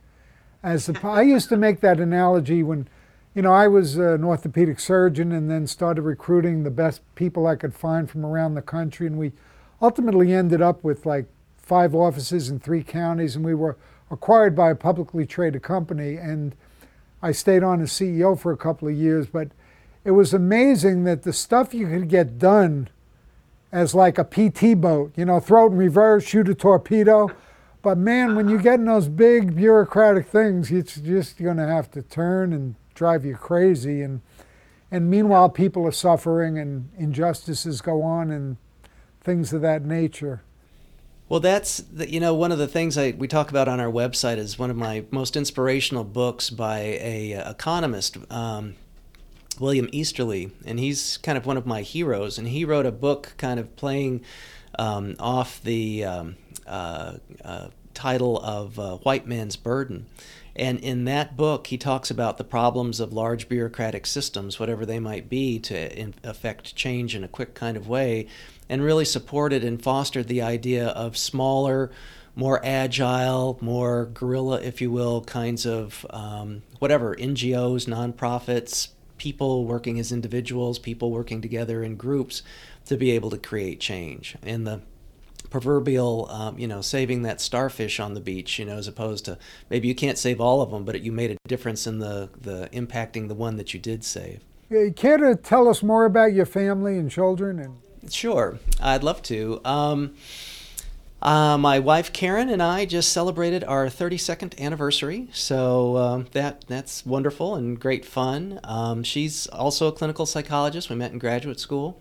As 0.63 0.89
a, 0.89 1.07
I 1.07 1.23
used 1.23 1.49
to 1.49 1.57
make 1.57 1.81
that 1.81 1.99
analogy 1.99 2.63
when 2.63 2.89
you 3.35 3.41
know, 3.41 3.53
I 3.53 3.67
was 3.67 3.97
an 3.97 4.25
orthopedic 4.25 4.79
surgeon 4.79 5.33
and 5.33 5.51
then 5.51 5.67
started 5.67 6.03
recruiting 6.03 6.63
the 6.63 6.71
best 6.71 7.01
people 7.15 7.47
I 7.47 7.57
could 7.57 7.75
find 7.75 8.11
from 8.11 8.27
around 8.27 8.55
the 8.55 8.63
country. 8.63 9.07
And 9.07 9.19
we 9.19 9.33
ultimately 9.81 10.35
ended 10.35 10.61
up 10.61 10.85
with 10.85 11.07
like 11.07 11.27
five 11.57 11.95
offices 11.95 12.51
in 12.51 12.61
three 12.61 12.83
counties. 12.83 13.35
And 13.35 13.45
we 13.45 13.55
were 13.55 13.79
acquired 14.11 14.55
by 14.55 14.71
a 14.71 14.75
publicly 14.75 15.25
traded 15.25 15.63
company. 15.63 16.17
And 16.17 16.55
I 17.23 17.33
stayed 17.33 17.63
on 17.63 17.81
as 17.81 17.91
CEO 17.91 18.39
for 18.39 18.53
a 18.53 18.57
couple 18.57 18.89
of 18.89 18.95
years. 18.95 19.29
But 19.29 19.49
it 20.05 20.11
was 20.11 20.35
amazing 20.35 21.05
that 21.05 21.23
the 21.23 21.33
stuff 21.33 21.73
you 21.73 21.89
could 21.89 22.09
get 22.09 22.39
done 22.39 22.91
as 23.73 23.95
like 23.95 24.19
a 24.19 24.25
PT 24.25 24.79
boat, 24.81 25.13
you 25.17 25.25
know, 25.25 25.41
throw 25.41 25.67
it 25.67 25.73
in 25.73 25.79
reverse, 25.79 26.25
shoot 26.25 26.49
a 26.49 26.55
torpedo. 26.55 27.31
But 27.81 27.99
man, 27.99 28.37
when 28.37 28.49
you 28.49 28.59
get 28.59 28.75
in 28.75 28.85
those 28.85 29.09
big 29.09 29.57
bureaucratic 29.57 30.27
things, 30.27 30.71
it's 30.71 30.97
just 30.97 31.39
going 31.39 31.57
to 31.57 31.67
have 31.67 31.91
to 31.93 32.03
turn 32.03 32.53
and 32.53 32.77
drive 32.95 33.25
you 33.25 33.35
crazy. 33.35 34.03
And, 34.03 34.21
and 34.91 35.11
meanwhile, 35.11 35.49
people 35.49 35.87
are 35.87 35.93
suffering 35.93 36.59
and 36.59 36.91
injustices 36.97 37.81
go 37.81 38.03
on 38.03 38.31
and 38.31 38.59
things 39.21 39.53
of 39.53 39.63
that 39.63 39.85
nature. 39.85 40.43
Well, 41.29 41.41
that's 41.41 41.79
the, 41.79 42.11
you 42.11 42.21
know 42.21 42.35
one 42.35 42.53
of 42.53 42.59
the 42.59 42.69
things 42.69 42.99
I, 42.99 43.13
we 43.17 43.27
talk 43.27 43.49
about 43.49 43.67
on 43.67 43.81
our 43.81 43.91
website 43.91 44.37
is 44.37 44.59
one 44.59 44.71
of 44.71 44.77
my 44.77 45.07
most 45.11 45.35
inspirational 45.35 46.05
books 46.05 46.51
by 46.51 46.81
a, 46.81 47.33
a 47.33 47.51
economist, 47.51 48.19
um, 48.31 48.75
William 49.61 49.89
Easterly, 49.93 50.51
and 50.65 50.79
he's 50.79 51.19
kind 51.19 51.37
of 51.39 51.47
one 51.47 51.57
of 51.57 51.67
my 51.67 51.83
heroes. 51.83 52.39
And 52.39 52.49
he 52.49 52.65
wrote 52.65 52.87
a 52.87 52.93
book 52.93 53.35
kind 53.37 53.61
of 53.61 53.75
playing 53.77 54.23
um, 54.79 55.17
off 55.19 55.63
the 55.63 56.05
um, 56.05 56.37
uh, 56.67 57.15
uh, 57.45 57.69
title 57.95 58.39
of 58.41 58.79
uh, 58.79 58.97
White 58.99 59.27
Man's 59.27 59.57
Burden, 59.57 60.07
And 60.55 60.81
in 60.81 61.05
that 61.05 61.37
book, 61.37 61.69
he 61.69 61.79
talks 61.79 62.11
about 62.11 62.39
the 62.39 62.45
problems 62.45 63.01
of 63.01 63.13
large 63.13 63.49
bureaucratic 63.49 64.07
systems, 64.07 64.59
whatever 64.59 64.85
they 64.85 64.99
might 64.99 65.29
be, 65.29 65.59
to 65.61 66.13
affect 66.25 66.75
change 66.75 67.15
in 67.15 67.25
a 67.25 67.29
quick 67.29 67.55
kind 67.55 67.77
of 67.77 67.89
way, 67.89 68.27
and 68.69 68.83
really 68.83 69.05
supported 69.05 69.65
and 69.65 69.83
fostered 69.83 70.29
the 70.29 70.43
idea 70.43 70.89
of 70.89 71.17
smaller, 71.17 71.91
more 72.35 72.61
agile, 72.65 73.59
more 73.61 74.07
guerrilla, 74.07 74.61
if 74.61 74.81
you 74.81 74.91
will, 74.91 75.23
kinds 75.23 75.67
of 75.67 76.07
um, 76.11 76.63
whatever 76.79 77.15
NGOs, 77.17 77.87
nonprofits, 77.87 78.89
people 79.23 79.67
working 79.67 80.01
as 80.01 80.11
individuals, 80.11 80.81
people 80.81 81.13
working 81.13 81.41
together 81.41 81.85
in 81.85 81.95
groups 81.95 82.43
to 82.85 82.97
be 82.97 83.13
able 83.13 83.31
to 83.31 83.39
create 83.39 83.79
change. 83.79 84.35
And 84.43 84.67
the 84.67 84.81
proverbial, 85.49 86.29
um, 86.29 86.59
you 86.59 86.67
know, 86.67 86.81
saving 86.81 87.23
that 87.23 87.41
starfish 87.41 88.01
on 88.01 88.15
the 88.15 88.21
beach, 88.21 88.59
you 88.59 88.65
know, 88.65 88.77
as 88.77 88.89
opposed 88.89 89.25
to 89.27 89.39
maybe 89.71 89.87
you 89.87 89.95
can't 89.95 90.19
save 90.19 90.41
all 90.41 90.61
of 90.61 90.73
them, 90.73 90.85
but 90.85 91.01
you 91.03 91.13
made 91.13 91.31
a 91.31 91.37
difference 91.47 91.87
in 91.87 92.01
the, 92.01 92.31
the 92.41 92.69
impacting 92.73 93.29
the 93.29 93.35
one 93.35 93.59
that 93.59 93.73
you 93.73 93.79
did 93.79 94.03
save. 94.03 94.41
Care 94.97 95.19
to 95.19 95.37
tell 95.37 95.69
us 95.69 95.85
more 95.85 96.05
about 96.05 96.33
your 96.33 96.47
family 96.47 96.99
and 96.99 97.09
children? 97.09 97.61
And 97.61 98.13
sure, 98.13 98.59
I'd 98.81 99.05
love 99.05 99.23
to. 99.23 99.61
Um, 99.65 100.17
uh, 101.23 101.57
my 101.57 101.79
wife 101.79 102.13
Karen 102.13 102.49
and 102.49 102.61
I 102.61 102.85
just 102.85 103.13
celebrated 103.13 103.63
our 103.63 103.87
32nd 103.87 104.59
anniversary, 104.59 105.29
so 105.33 105.97
um, 105.97 106.27
that 106.33 106.65
that's 106.67 107.07
wonderful 107.07 107.55
and 107.55 107.79
great 107.79 108.05
fun. 108.05 108.59
Um, 108.65 109.05
she's 109.05 109.47
also 109.47 109.87
a 109.87 109.93
clinical 109.93 110.27
psychologist. 110.27 110.91
We 110.91 110.97
met 110.97 111.13
in 111.13 111.19
graduate 111.19 111.61
school. 111.61 112.01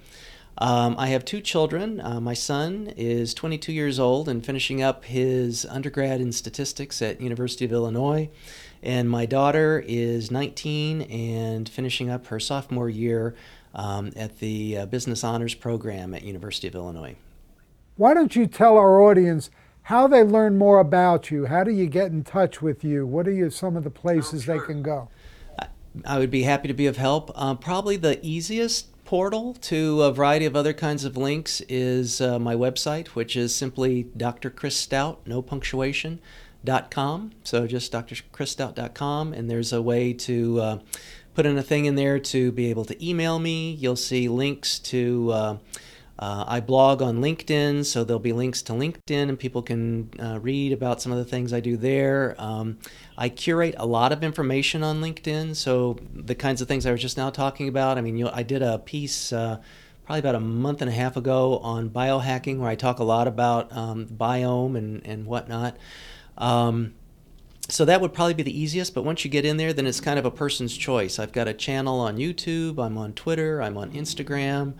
Um, 0.58 0.96
I 0.98 1.08
have 1.08 1.24
two 1.24 1.40
children. 1.40 2.02
Uh, 2.02 2.20
my 2.20 2.34
son 2.34 2.94
is 2.98 3.36
22 3.36 3.72
years 3.72 4.00
old 4.00 4.28
and 4.28 4.44
finishing 4.44 4.82
up 4.82 5.06
his 5.06 5.66
undergrad 5.68 6.20
in 6.20 6.32
statistics 6.32 7.00
at 7.00 7.22
University 7.22 7.64
of 7.64 7.72
Illinois, 7.72 8.28
and 8.82 9.08
my 9.08 9.28
daughter 9.28 9.84
is 9.88 10.32
19 10.32 11.04
and 11.04 11.70
finishing 11.70 12.10
up 12.10 12.26
her 12.28 12.40
sophomore 12.40 12.90
year 12.90 13.36
um, 13.76 14.12
at 14.16 14.40
the 14.40 14.80
uh, 14.80 14.86
Business 14.88 15.24
Honors 15.24 15.54
Program 15.54 16.16
at 16.16 16.24
University 16.24 16.68
of 16.68 16.74
Illinois. 16.74 17.16
Why 17.98 18.14
don't 18.14 18.36
you 18.36 18.48
tell 18.48 18.78
our 18.78 19.02
audience 19.02 19.50
how 19.84 20.08
they 20.08 20.24
learn 20.24 20.58
more 20.58 20.80
about 20.80 21.32
you? 21.32 21.46
How 21.46 21.64
do 21.64 21.72
you 21.72 21.88
get 21.88 22.12
in 22.12 22.24
touch 22.24 22.62
with 22.62 22.84
you? 22.84 23.06
What 23.06 23.28
are 23.28 23.34
you, 23.34 23.50
some 23.50 23.76
of 23.76 23.84
the 23.84 23.90
places 23.90 24.44
oh, 24.44 24.46
sure. 24.46 24.60
they 24.60 24.66
can 24.66 24.82
go? 24.82 25.10
I 26.06 26.18
would 26.20 26.32
be 26.32 26.44
happy 26.44 26.70
to 26.70 26.74
be 26.74 26.88
of 26.88 26.98
help. 26.98 27.32
Um, 27.36 27.58
probably 27.58 27.98
the 27.98 28.18
easiest 28.26 29.04
portal 29.04 29.54
to 29.56 30.04
a 30.04 30.12
variety 30.14 30.46
of 30.46 30.56
other 30.56 30.72
kinds 30.72 31.04
of 31.04 31.18
links 31.18 31.62
is 31.68 32.22
uh, 32.22 32.40
my 32.40 32.56
website, 32.56 33.08
which 33.10 33.36
is 33.36 33.54
simply 33.54 34.04
Dr. 34.16 34.50
Chris 34.50 34.78
Stout, 34.78 35.20
no 35.26 35.42
punctuation, 35.42 36.22
dot 36.64 36.92
com. 36.92 37.32
So 37.44 37.68
just 37.68 37.92
drchristout.com, 37.92 39.34
and 39.34 39.50
there's 39.50 39.74
a 39.74 39.82
way 39.82 40.14
to 40.14 40.62
uh, 40.62 40.80
put 41.34 41.46
in 41.46 41.58
a 41.58 41.64
thing 41.64 41.86
in 41.86 41.96
there 41.96 42.20
to 42.20 42.54
be 42.54 42.70
able 42.70 42.86
to 42.86 43.06
email 43.06 43.38
me. 43.38 43.72
You'll 43.74 43.98
see 43.98 44.30
links 44.30 44.80
to 44.80 45.32
uh, 45.34 45.58
uh, 46.22 46.46
I 46.48 46.60
blog 46.60 47.02
on 47.02 47.18
LinkedIn, 47.18 47.84
so 47.84 48.04
there'll 48.04 48.20
be 48.20 48.32
links 48.32 48.62
to 48.64 48.74
LinkedIn, 48.74 49.30
and 49.30 49.40
people 49.40 49.64
can 49.64 50.12
uh, 50.20 50.40
read 50.40 50.72
about 50.72 51.02
some 51.02 51.12
of 51.12 51.18
the 51.18 51.26
things 51.26 51.52
I 51.52 51.62
do 51.62 51.76
there. 51.76 52.36
Um, 52.38 52.78
I 53.18 53.28
curate 53.28 53.74
a 53.80 53.88
lot 53.88 54.12
of 54.12 54.24
information 54.24 54.84
on 54.84 55.02
LinkedIn, 55.02 55.56
so 55.56 55.98
the 56.14 56.36
kinds 56.36 56.62
of 56.62 56.68
things 56.68 56.86
I 56.86 56.92
was 56.92 57.02
just 57.02 57.18
now 57.18 57.32
talking 57.32 57.68
about. 57.68 57.98
I 57.98 58.02
mean, 58.02 58.24
I 58.28 58.44
did 58.44 58.62
a 58.62 58.78
piece 58.78 59.34
uh, 59.34 59.62
probably 60.06 60.20
about 60.20 60.36
a 60.36 60.40
month 60.40 60.84
and 60.84 60.90
a 60.90 60.94
half 60.94 61.18
ago 61.18 61.58
on 61.58 61.90
biohacking, 61.90 62.60
where 62.60 62.70
I 62.70 62.76
talk 62.76 63.00
a 63.00 63.04
lot 63.04 63.28
about 63.28 63.76
um, 63.76 64.06
biome 64.06 64.78
and 64.78 65.04
and 65.04 65.26
whatnot. 65.26 65.76
Um, 66.38 66.94
so 67.68 67.84
that 67.86 68.00
would 68.00 68.14
probably 68.14 68.34
be 68.34 68.44
the 68.44 68.60
easiest 68.60 68.94
but 68.94 69.04
once 69.04 69.24
you 69.24 69.32
get 69.32 69.46
in 69.46 69.56
there 69.56 69.72
then 69.72 69.86
it's 69.86 70.02
kind 70.02 70.20
of 70.20 70.26
a 70.26 70.32
person's 70.32 70.76
choice 70.76 71.20
i've 71.20 71.32
got 71.32 71.48
a 71.48 71.54
channel 71.54 72.00
on 72.00 72.18
youtube 72.18 72.84
i'm 72.84 72.98
on 72.98 73.14
twitter 73.14 73.62
i'm 73.62 73.78
on 73.78 73.92
instagram 73.92 74.74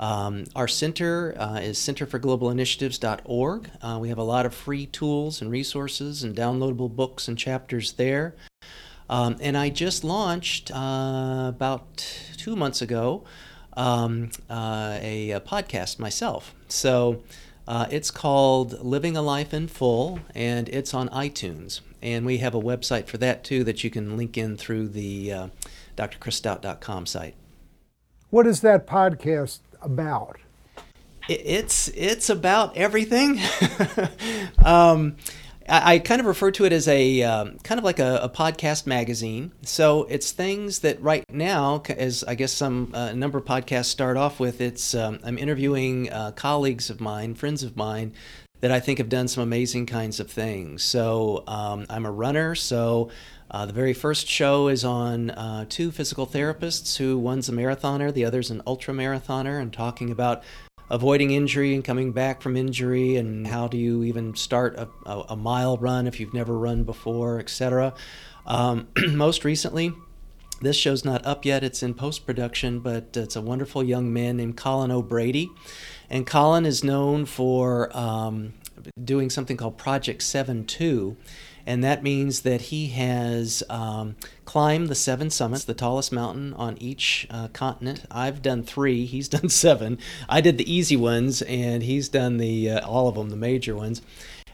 um, 0.00 0.44
our 0.56 0.66
center 0.66 1.34
uh, 1.38 1.60
is 1.60 1.78
centerforglobalinitiatives.org. 1.78 3.70
Uh, 3.82 3.98
we 4.00 4.08
have 4.08 4.16
a 4.16 4.22
lot 4.22 4.46
of 4.46 4.54
free 4.54 4.86
tools 4.86 5.42
and 5.42 5.50
resources 5.50 6.24
and 6.24 6.34
downloadable 6.34 6.94
books 6.94 7.28
and 7.28 7.36
chapters 7.36 7.92
there. 7.92 8.34
Um, 9.10 9.36
and 9.40 9.58
I 9.58 9.68
just 9.68 10.02
launched 10.02 10.70
uh, 10.70 11.46
about 11.48 11.98
two 12.38 12.56
months 12.56 12.80
ago 12.80 13.24
um, 13.76 14.30
uh, 14.48 14.98
a, 15.02 15.32
a, 15.32 15.40
podcast 15.40 15.98
myself. 15.98 16.54
So 16.68 17.22
uh, 17.68 17.86
it's 17.90 18.10
called 18.10 18.82
Living 18.82 19.18
a 19.18 19.22
Life 19.22 19.52
in 19.52 19.68
Full, 19.68 20.20
and 20.34 20.68
it's 20.70 20.94
on 20.94 21.08
iTunes. 21.10 21.80
And 22.00 22.24
we 22.24 22.38
have 22.38 22.54
a 22.54 22.60
website 22.60 23.06
for 23.06 23.18
that 23.18 23.44
too 23.44 23.64
that 23.64 23.84
you 23.84 23.90
can 23.90 24.16
link 24.16 24.38
in 24.38 24.56
through 24.56 24.88
the 24.88 25.32
uh, 25.32 25.48
drchristout.com 25.98 27.04
site. 27.04 27.34
What 28.30 28.46
is 28.46 28.60
that 28.60 28.86
podcast 28.86 29.60
about? 29.82 30.38
It's 31.28 31.88
it's 31.88 32.28
about 32.28 32.76
everything. 32.76 33.40
um, 34.64 35.16
I, 35.68 35.94
I, 35.94 35.98
kind 36.00 36.20
of 36.20 36.26
refer 36.26 36.50
to 36.52 36.64
it 36.64 36.72
as 36.72 36.88
a 36.88 37.22
um, 37.22 37.58
kind 37.58 37.78
of 37.78 37.84
like 37.84 38.00
a, 38.00 38.16
a, 38.22 38.28
podcast 38.28 38.86
magazine. 38.86 39.52
So 39.62 40.04
it's 40.04 40.32
things 40.32 40.80
that 40.80 41.00
right 41.00 41.24
now, 41.30 41.82
as 41.88 42.24
I 42.24 42.34
guess 42.34 42.52
some 42.52 42.90
uh, 42.94 43.12
number 43.12 43.38
of 43.38 43.44
podcasts 43.44 43.86
start 43.86 44.16
off 44.16 44.40
with, 44.40 44.60
it's 44.60 44.94
um, 44.94 45.20
I'm 45.22 45.38
interviewing 45.38 46.12
uh, 46.12 46.32
colleagues 46.32 46.90
of 46.90 47.00
mine, 47.00 47.34
friends 47.34 47.62
of 47.62 47.76
mine 47.76 48.12
that 48.60 48.72
I 48.72 48.80
think 48.80 48.98
have 48.98 49.08
done 49.08 49.28
some 49.28 49.42
amazing 49.42 49.86
kinds 49.86 50.20
of 50.20 50.30
things. 50.30 50.82
So 50.82 51.44
um, 51.46 51.86
I'm 51.88 52.04
a 52.04 52.10
runner, 52.10 52.54
so 52.54 53.10
uh, 53.50 53.66
the 53.66 53.72
very 53.72 53.92
first 53.92 54.28
show 54.28 54.68
is 54.68 54.84
on 54.84 55.30
uh, 55.30 55.64
two 55.68 55.90
physical 55.90 56.26
therapists 56.26 56.96
who 56.98 57.18
one's 57.18 57.48
a 57.48 57.52
marathoner, 57.52 58.12
the 58.12 58.24
other's 58.24 58.50
an 58.50 58.62
ultra 58.66 58.94
marathoner, 58.94 59.60
and 59.60 59.72
talking 59.72 60.10
about 60.10 60.42
avoiding 60.88 61.30
injury 61.30 61.74
and 61.74 61.84
coming 61.84 62.12
back 62.12 62.42
from 62.42 62.56
injury 62.56 63.16
and 63.16 63.46
how 63.46 63.66
do 63.68 63.76
you 63.76 64.02
even 64.04 64.34
start 64.34 64.76
a, 64.76 64.88
a, 65.06 65.24
a 65.30 65.36
mile 65.36 65.76
run 65.78 66.06
if 66.06 66.20
you've 66.20 66.34
never 66.34 66.56
run 66.58 66.84
before, 66.84 67.38
etc. 67.38 67.92
Um, 68.46 68.88
most 69.08 69.44
recently, 69.44 69.92
this 70.60 70.76
show's 70.76 71.04
not 71.04 71.24
up 71.26 71.44
yet, 71.44 71.64
it's 71.64 71.82
in 71.82 71.94
post 71.94 72.26
production, 72.26 72.80
but 72.80 73.16
it's 73.16 73.34
a 73.34 73.40
wonderful 73.40 73.82
young 73.82 74.12
man 74.12 74.36
named 74.36 74.56
Colin 74.56 74.90
O'Brady. 74.90 75.50
And 76.08 76.26
Colin 76.26 76.66
is 76.66 76.84
known 76.84 77.24
for 77.24 77.96
um, 77.96 78.54
doing 79.02 79.30
something 79.30 79.56
called 79.56 79.78
Project 79.78 80.22
7 80.22 80.66
2 80.66 81.16
and 81.70 81.84
that 81.84 82.02
means 82.02 82.40
that 82.40 82.62
he 82.62 82.88
has 82.88 83.62
um, 83.70 84.16
climbed 84.44 84.88
the 84.88 84.96
seven 84.96 85.30
summits, 85.30 85.62
the 85.62 85.72
tallest 85.72 86.10
mountain 86.10 86.52
on 86.54 86.76
each 86.78 87.28
uh, 87.30 87.46
continent. 87.52 88.02
I've 88.10 88.42
done 88.42 88.64
three; 88.64 89.06
he's 89.06 89.28
done 89.36 89.48
seven. 89.48 89.96
I 90.28 90.40
did 90.40 90.58
the 90.58 90.68
easy 90.68 90.96
ones, 90.96 91.42
and 91.42 91.84
he's 91.84 92.08
done 92.08 92.38
the 92.38 92.70
uh, 92.70 92.84
all 92.84 93.06
of 93.06 93.14
them, 93.14 93.30
the 93.30 93.36
major 93.36 93.76
ones. 93.76 94.02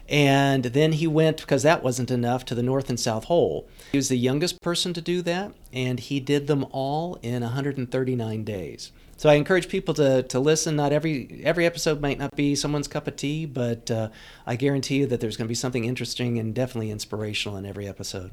And 0.07 0.65
then 0.65 0.91
he 0.91 1.07
went 1.07 1.37
because 1.37 1.63
that 1.63 1.81
wasn't 1.81 2.11
enough 2.11 2.45
to 2.45 2.55
the 2.55 2.61
North 2.61 2.87
and 2.87 2.99
South 2.99 3.25
Pole. 3.25 3.67
He 3.91 3.97
was 3.97 4.09
the 4.09 4.17
youngest 4.17 4.61
person 4.61 4.93
to 4.93 5.01
do 5.01 5.23
that, 5.23 5.53
and 5.73 5.99
he 5.99 6.19
did 6.19 6.45
them 6.45 6.67
all 6.69 7.17
in 7.23 7.41
139 7.41 8.43
days. 8.43 8.91
So 9.17 9.29
I 9.29 9.33
encourage 9.33 9.67
people 9.67 9.95
to, 9.95 10.21
to 10.23 10.39
listen. 10.39 10.75
Not 10.75 10.93
every 10.93 11.41
every 11.43 11.65
episode 11.65 11.99
might 11.99 12.19
not 12.19 12.35
be 12.35 12.53
someone's 12.53 12.87
cup 12.87 13.07
of 13.07 13.15
tea, 13.15 13.47
but 13.47 13.89
uh, 13.89 14.09
I 14.45 14.55
guarantee 14.55 14.97
you 14.99 15.07
that 15.07 15.19
there's 15.19 15.35
going 15.35 15.47
to 15.47 15.49
be 15.49 15.55
something 15.55 15.85
interesting 15.85 16.37
and 16.37 16.53
definitely 16.53 16.91
inspirational 16.91 17.57
in 17.57 17.65
every 17.65 17.87
episode. 17.87 18.31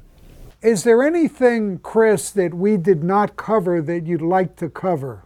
Is 0.61 0.83
there 0.83 1.03
anything, 1.03 1.79
Chris, 1.79 2.29
that 2.31 2.53
we 2.53 2.77
did 2.77 3.03
not 3.03 3.35
cover 3.35 3.81
that 3.81 4.05
you'd 4.05 4.21
like 4.21 4.55
to 4.57 4.69
cover, 4.69 5.25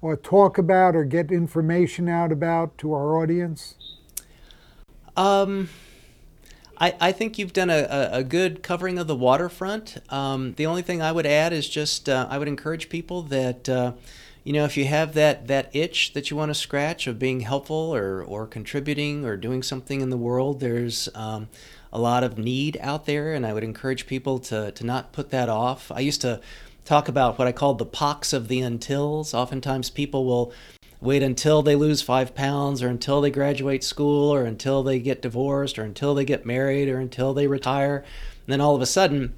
or 0.00 0.16
talk 0.16 0.58
about, 0.58 0.96
or 0.96 1.04
get 1.04 1.30
information 1.30 2.08
out 2.08 2.32
about 2.32 2.76
to 2.78 2.92
our 2.92 3.16
audience? 3.16 3.74
Um. 5.16 5.68
I, 6.78 6.94
I 7.00 7.12
think 7.12 7.38
you've 7.38 7.54
done 7.54 7.70
a, 7.70 8.10
a, 8.12 8.22
good 8.22 8.62
covering 8.62 8.98
of 8.98 9.06
the 9.06 9.16
waterfront. 9.16 9.96
Um, 10.10 10.52
the 10.58 10.66
only 10.66 10.82
thing 10.82 11.00
I 11.00 11.10
would 11.10 11.24
add 11.24 11.54
is 11.54 11.66
just 11.66 12.06
uh, 12.06 12.26
I 12.28 12.36
would 12.36 12.48
encourage 12.48 12.90
people 12.90 13.22
that 13.22 13.66
uh, 13.66 13.92
you 14.46 14.52
know, 14.52 14.64
if 14.64 14.76
you 14.76 14.84
have 14.84 15.14
that 15.14 15.48
that 15.48 15.74
itch 15.74 16.12
that 16.12 16.30
you 16.30 16.36
want 16.36 16.50
to 16.50 16.54
scratch 16.54 17.08
of 17.08 17.18
being 17.18 17.40
helpful 17.40 17.92
or 17.92 18.22
or 18.22 18.46
contributing 18.46 19.24
or 19.24 19.36
doing 19.36 19.60
something 19.60 20.00
in 20.00 20.08
the 20.08 20.16
world, 20.16 20.60
there's 20.60 21.08
um, 21.16 21.48
a 21.92 21.98
lot 21.98 22.22
of 22.22 22.38
need 22.38 22.78
out 22.80 23.06
there, 23.06 23.34
and 23.34 23.44
I 23.44 23.52
would 23.52 23.64
encourage 23.64 24.06
people 24.06 24.38
to 24.38 24.70
to 24.70 24.86
not 24.86 25.10
put 25.12 25.30
that 25.30 25.48
off. 25.48 25.90
I 25.90 25.98
used 25.98 26.20
to 26.20 26.40
talk 26.84 27.08
about 27.08 27.40
what 27.40 27.48
I 27.48 27.52
called 27.52 27.78
the 27.78 27.84
pox 27.84 28.32
of 28.32 28.46
the 28.46 28.60
untils. 28.60 29.34
Oftentimes, 29.34 29.90
people 29.90 30.24
will 30.24 30.52
wait 31.00 31.24
until 31.24 31.60
they 31.60 31.74
lose 31.74 32.00
five 32.00 32.32
pounds 32.36 32.84
or 32.84 32.88
until 32.88 33.20
they 33.20 33.32
graduate 33.32 33.82
school 33.82 34.32
or 34.32 34.44
until 34.44 34.84
they 34.84 35.00
get 35.00 35.22
divorced 35.22 35.76
or 35.76 35.82
until 35.82 36.14
they 36.14 36.24
get 36.24 36.46
married 36.46 36.88
or 36.88 37.00
until 37.00 37.34
they 37.34 37.48
retire. 37.48 37.96
And 38.46 38.52
then 38.52 38.60
all 38.60 38.76
of 38.76 38.80
a 38.80 38.86
sudden, 38.86 39.34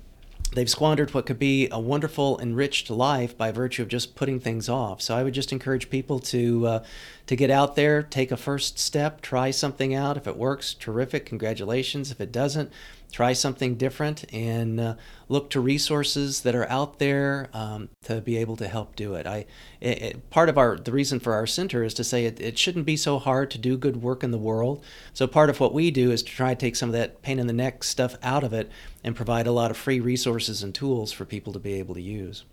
they've 0.53 0.71
squandered 0.71 1.13
what 1.13 1.27
could 1.27 1.39
be 1.39 1.69
a 1.71 1.79
wonderful, 1.79 2.39
enriched 2.41 2.91
life 2.91 3.37
by 3.37 3.51
virtue 3.53 3.83
of 3.83 3.89
just 3.89 4.15
putting 4.15 4.41
things 4.41 4.69
off. 4.69 5.03
So 5.03 5.17
I 5.17 5.23
would 5.23 5.35
just 5.35 5.53
encourage 5.53 5.91
people 5.91 6.19
to 6.21 6.67
uh, 6.67 6.85
to 7.27 7.37
get 7.37 7.51
out 7.51 7.77
there, 7.77 8.03
take 8.03 8.33
a 8.33 8.37
first 8.37 8.79
step, 8.79 9.21
try 9.21 9.51
something 9.51 9.95
out. 9.95 10.17
If 10.17 10.27
it 10.27 10.37
works, 10.37 10.73
terrific, 10.73 11.27
congratulations. 11.27 12.11
If 12.11 12.21
it 12.21 12.33
doesn't, 12.33 12.73
try 13.11 13.33
something 13.33 13.77
different 13.77 14.25
and 14.33 14.79
uh, 14.79 14.94
look 15.29 15.51
to 15.51 15.61
resources 15.61 16.42
that 16.42 16.55
are 16.55 16.68
out 16.68 16.99
there 16.99 17.49
um, 17.53 17.88
to 18.03 18.21
be 18.21 18.37
able 18.37 18.57
to 18.57 18.68
help 18.68 18.97
do 18.97 19.14
it. 19.14 19.27
I 19.27 19.47
it, 19.81 20.03
it, 20.03 20.31
part 20.31 20.49
of 20.49 20.59
our 20.59 20.77
the 20.77 20.92
reason 20.92 21.21
for 21.21 21.33
our 21.33 21.47
center 21.47 21.83
is 21.83 21.94
to 21.94 22.05
say 22.05 22.27
it, 22.27 22.40
it 22.40 22.59
shouldn't 22.59 22.87
be 22.87 22.97
so 22.97 23.18
hard 23.18 23.51
to 23.53 23.59
do 23.59 23.77
good 23.77 24.03
work 24.03 24.23
in 24.23 24.31
the 24.31 24.38
world. 24.38 24.85
So 25.12 25.27
part 25.27 25.51
of 25.51 25.61
what 25.61 25.75
we 25.75 25.90
do 25.90 26.11
is 26.11 26.23
to 26.23 26.31
try 26.31 26.55
to 26.55 26.61
take 26.61 26.77
some 26.77 26.88
of 26.90 26.94
that 26.94 27.23
pain 27.23 27.38
in 27.38 27.47
the 27.47 27.53
neck 27.53 27.83
stuff 27.85 28.16
out 28.23 28.44
of 28.44 28.53
it 28.53 28.71
and 29.03 29.16
provide 29.16 29.47
a 29.47 29.53
lot 29.53 29.71
of 29.71 29.77
free 29.77 30.01
resources 30.01 30.62
and 30.62 30.75
tools 30.75 31.12
for 31.12 31.25
people 31.25 31.53
to 31.53 31.59
be 31.59 31.75
able 31.75 31.94
to 31.94 32.03
use. 32.03 32.44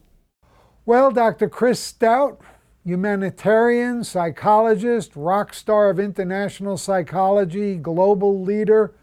Well, 0.85 1.09
Dr. 1.09 1.49
Chris 1.49 1.79
Stout, 1.79 2.39
humanitarian, 2.85 4.03
psychologist, 4.03 5.15
rock 5.15 5.53
star 5.53 5.89
of 5.89 5.99
international 5.99 6.77
psychology, 6.77 7.75
global 7.75 8.41
leader. 8.41 8.93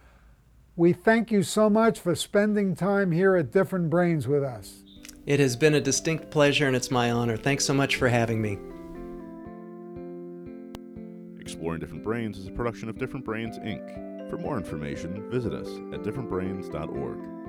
We 0.75 0.95
thank 0.95 1.31
you 1.31 1.43
so 1.43 1.69
much 1.69 2.01
for 2.01 2.15
spending 2.15 2.75
time 2.75 3.13
here 3.13 3.37
at 3.37 3.53
Different 3.53 3.91
Brains 3.91 4.27
with 4.27 4.43
us. 4.43 4.85
It 5.27 5.39
has 5.39 5.55
been 5.55 5.75
a 5.75 5.81
distinct 5.81 6.31
pleasure 6.31 6.67
and 6.67 6.75
it's 6.75 6.91
my 6.91 7.11
honor. 7.11 7.37
Thanks 7.37 7.67
so 7.67 7.75
much 7.75 7.97
for 7.97 8.09
having 8.09 8.41
me. 8.41 8.59
Exploring 11.39 11.81
Different 11.81 12.03
Brains 12.03 12.39
is 12.39 12.47
a 12.47 12.53
production 12.53 12.89
of 12.89 12.97
Different 12.97 13.25
Brains, 13.25 13.59
Inc. 13.59 14.31
For 14.31 14.39
more 14.39 14.57
information, 14.57 15.31
visit 15.31 15.53
us 15.53 15.69
at 15.93 16.03
differentbrains.org. 16.03 17.42